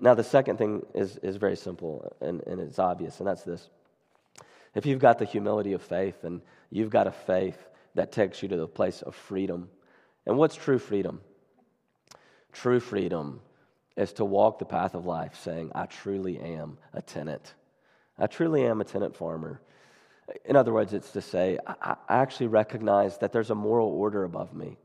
Now, 0.00 0.14
the 0.14 0.24
second 0.24 0.56
thing 0.56 0.84
is, 0.94 1.18
is 1.18 1.36
very 1.36 1.56
simple 1.56 2.16
and, 2.20 2.40
and 2.46 2.60
it's 2.60 2.78
obvious, 2.78 3.20
and 3.20 3.26
that's 3.28 3.42
this. 3.42 3.68
If 4.74 4.86
you've 4.86 5.00
got 5.00 5.18
the 5.18 5.24
humility 5.24 5.72
of 5.72 5.82
faith 5.82 6.24
and 6.24 6.40
you've 6.70 6.90
got 6.90 7.06
a 7.06 7.12
faith 7.12 7.68
that 7.94 8.12
takes 8.12 8.42
you 8.42 8.48
to 8.48 8.56
the 8.56 8.66
place 8.66 9.02
of 9.02 9.14
freedom, 9.14 9.68
and 10.26 10.38
what's 10.38 10.56
true 10.56 10.78
freedom? 10.78 11.20
True 12.52 12.80
freedom 12.80 13.40
is 13.96 14.12
to 14.14 14.24
walk 14.24 14.58
the 14.58 14.64
path 14.64 14.94
of 14.94 15.04
life 15.04 15.38
saying, 15.42 15.70
I 15.74 15.86
truly 15.86 16.38
am 16.38 16.78
a 16.94 17.02
tenant. 17.02 17.54
I 18.18 18.26
truly 18.26 18.64
am 18.64 18.80
a 18.80 18.84
tenant 18.84 19.16
farmer. 19.16 19.60
In 20.44 20.56
other 20.56 20.72
words, 20.72 20.94
it's 20.94 21.10
to 21.12 21.20
say, 21.20 21.58
I, 21.66 21.96
actually 22.08 22.46
recognize 22.46 23.18
that 23.18 23.32
there's 23.32 23.50
a 23.50 23.54
moral 23.54 23.88
order 23.88 24.24
above 24.24 24.54
me, 24.54 24.78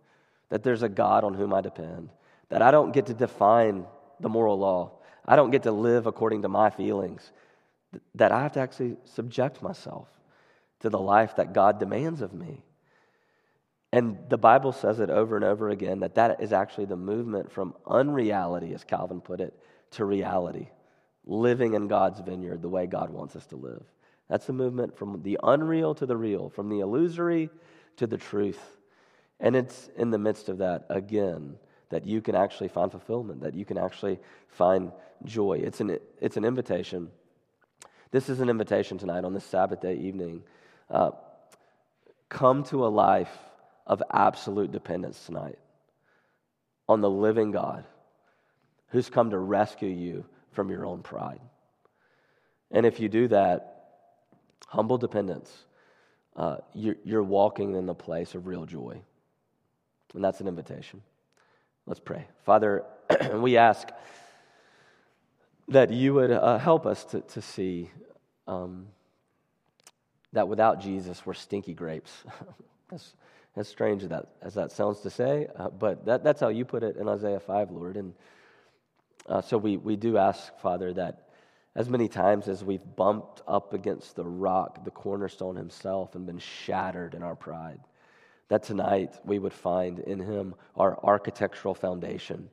that 0.50 0.63
there's 0.63 0.84
a 0.84 0.89
God 0.89 1.23
on 1.23 1.34
whom 1.34 1.54
I 1.54 1.62
depend, 1.62 2.10
that 2.50 2.62
I 2.62 2.71
don't 2.71 2.91
get 2.91 3.06
to 3.06 3.13
define 3.13 3.86
the 4.19 4.30
moral 4.30 4.58
law, 4.58 4.91
I 5.26 5.36
don't 5.36 5.52
get 5.52 5.63
to 5.63 5.71
live 5.71 6.08
according 6.08 6.41
to 6.41 6.50
my 6.50 6.69
feelings, 6.69 7.32
that 8.15 8.32
I 8.32 8.41
have 8.41 8.54
to 8.54 8.60
actually 8.60 8.97
subject 9.06 9.62
myself 9.62 10.08
to 10.82 10.89
the 10.89 11.00
life 11.00 11.36
that 11.38 11.54
God 11.54 11.80
demands 11.80 12.21
of 12.21 12.34
me. 12.34 12.63
And 13.91 14.17
the 14.30 14.38
Bible 14.38 14.73
says 14.73 15.00
it 15.00 15.10
over 15.10 15.36
and 15.36 15.45
over 15.45 15.69
again 15.69 16.02
that 16.02 16.15
that 16.15 16.41
is 16.41 16.52
actually 16.52 16.86
the 16.86 16.97
movement 16.97 17.52
from 17.52 17.73
unreality, 17.86 18.73
as 18.73 18.84
Calvin 18.84 19.21
put 19.21 19.39
it, 19.39 19.58
to 19.91 20.06
reality, 20.06 20.67
living 21.26 21.73
in 21.73 21.88
God's 21.88 22.19
vineyard 22.19 22.62
the 22.62 22.69
way 22.69 22.86
God 22.86 23.10
wants 23.10 23.36
us 23.36 23.45
to 23.47 23.56
live. 23.56 23.84
That's 24.30 24.45
the 24.45 24.54
movement 24.54 24.97
from 24.97 25.21
the 25.23 25.39
unreal 25.41 25.95
to 25.95 26.06
the 26.06 26.17
real, 26.17 26.50
from 26.50 26.69
the 26.69 26.82
illusory 26.82 27.50
to 27.95 28.08
the 28.08 28.17
truth. 28.17 28.60
And 29.39 29.56
it's 29.56 29.89
in 29.95 30.12
the 30.12 30.17
midst 30.17 30.50
of 30.50 30.58
that, 30.58 30.86
again, 30.89 31.56
that 31.89 32.06
you 32.06 32.21
can 32.21 32.36
actually 32.36 32.67
find 32.67 32.91
fulfillment, 32.91 33.41
that 33.41 33.54
you 33.54 33.63
can 33.63 33.78
actually 33.78 34.19
find 34.50 34.91
joy. 35.23 35.62
It's 35.63 35.80
an, 35.80 35.97
it's 36.19 36.36
an 36.36 36.43
invitation. 36.43 37.10
This 38.12 38.30
is 38.30 38.39
an 38.39 38.50
invitation 38.50 38.98
tonight 38.98 39.26
on 39.26 39.34
this 39.34 39.43
Sabbath 39.43 39.82
day 39.82 39.96
evening. 39.96 40.43
Uh, 40.89 41.12
come 42.30 42.63
to 42.65 42.86
a 42.86 42.88
life 42.88 43.36
of 43.86 44.02
absolute 44.12 44.72
dependence 44.72 45.26
tonight 45.26 45.60
on 46.88 47.02
the 47.02 47.10
living 47.10 47.52
God 47.52 47.86
who's 48.89 49.10
come 49.10 49.32
to 49.32 49.38
rescue 49.38 49.89
you 49.89 50.26
from 50.52 50.70
your 50.70 50.86
own 50.86 51.04
pride. 51.04 51.41
And 52.72 52.86
if 52.86 53.00
you 53.00 53.10
do 53.10 53.28
that, 53.28 53.89
humble 54.67 54.98
dependence, 54.98 55.52
uh, 56.36 56.58
you're, 56.74 56.96
you're 57.04 57.24
walking 57.24 57.76
in 57.76 57.86
the 57.86 57.96
place 57.96 58.36
of 58.36 58.48
real 58.48 58.65
joy. 58.65 59.02
And 60.13 60.24
that's 60.24 60.39
an 60.39 60.48
invitation. 60.48 61.02
Let's 61.86 62.00
pray. 62.00 62.26
Father, 62.46 62.84
we 63.34 63.58
ask 63.58 63.89
that 65.70 65.92
you 65.92 66.14
would 66.14 66.32
uh, 66.32 66.58
help 66.58 66.86
us 66.86 67.04
to, 67.06 67.22
to 67.22 67.42
see 67.42 67.90
um, 68.48 68.88
that 70.34 70.48
without 70.48 70.80
Jesus, 70.80 71.26
we're 71.26 71.34
stinky 71.34 71.74
grapes. 71.74 72.12
as, 72.92 73.14
as 73.56 73.68
strange 73.68 74.04
as 74.04 74.10
that, 74.10 74.28
as 74.42 74.54
that 74.54 74.72
sounds 74.72 75.02
to 75.02 75.10
say, 75.10 75.48
uh, 75.58 75.70
but 75.70 76.06
that, 76.06 76.24
that's 76.24 76.40
how 76.40 76.50
you 76.50 76.64
put 76.64 76.84
it 76.84 76.96
in 76.98 77.10
Isaiah 77.10 77.40
5, 77.40 77.72
Lord. 77.72 77.98
And 77.98 78.14
uh, 79.28 79.42
so 79.42 79.58
we, 79.58 79.78
we 79.78 79.96
do 79.96 80.18
ask, 80.18 80.58
Father, 80.60 80.94
that 80.94 81.28
as 81.76 81.90
many 81.90 82.08
times 82.08 82.48
as 82.48 82.63
we've 82.63 82.96
bumped 82.96 83.42
up 83.48 83.74
against 83.74 84.15
the 84.15 84.24
rock, 84.24 84.84
the 84.86 84.92
cornerstone 84.92 85.56
himself, 85.56 86.15
and 86.15 86.26
been 86.26 86.40
shattered 86.40 87.13
in 87.13 87.24
our 87.24 87.36
pride, 87.36 87.80
that 88.48 88.63
tonight 88.63 89.15
we 89.26 89.38
would 89.38 89.54
find 89.54 90.00
in 90.00 90.20
him 90.20 90.56
our 90.76 90.98
architectural 91.04 91.76
foundation. 91.76 92.50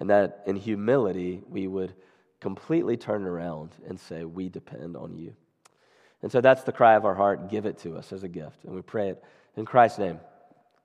And 0.00 0.10
that 0.10 0.42
in 0.46 0.56
humility 0.56 1.42
we 1.48 1.66
would 1.66 1.94
completely 2.40 2.96
turn 2.96 3.24
around 3.24 3.70
and 3.86 4.00
say, 4.00 4.24
We 4.24 4.48
depend 4.48 4.96
on 4.96 5.14
you. 5.14 5.34
And 6.22 6.32
so 6.32 6.40
that's 6.40 6.64
the 6.64 6.72
cry 6.72 6.96
of 6.96 7.04
our 7.04 7.14
heart. 7.14 7.50
Give 7.50 7.66
it 7.66 7.78
to 7.80 7.96
us 7.96 8.12
as 8.12 8.24
a 8.24 8.28
gift. 8.28 8.64
And 8.64 8.74
we 8.74 8.82
pray 8.82 9.10
it 9.10 9.24
in 9.56 9.64
Christ's 9.64 9.98
name. 9.98 10.20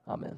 Amen. 0.08 0.38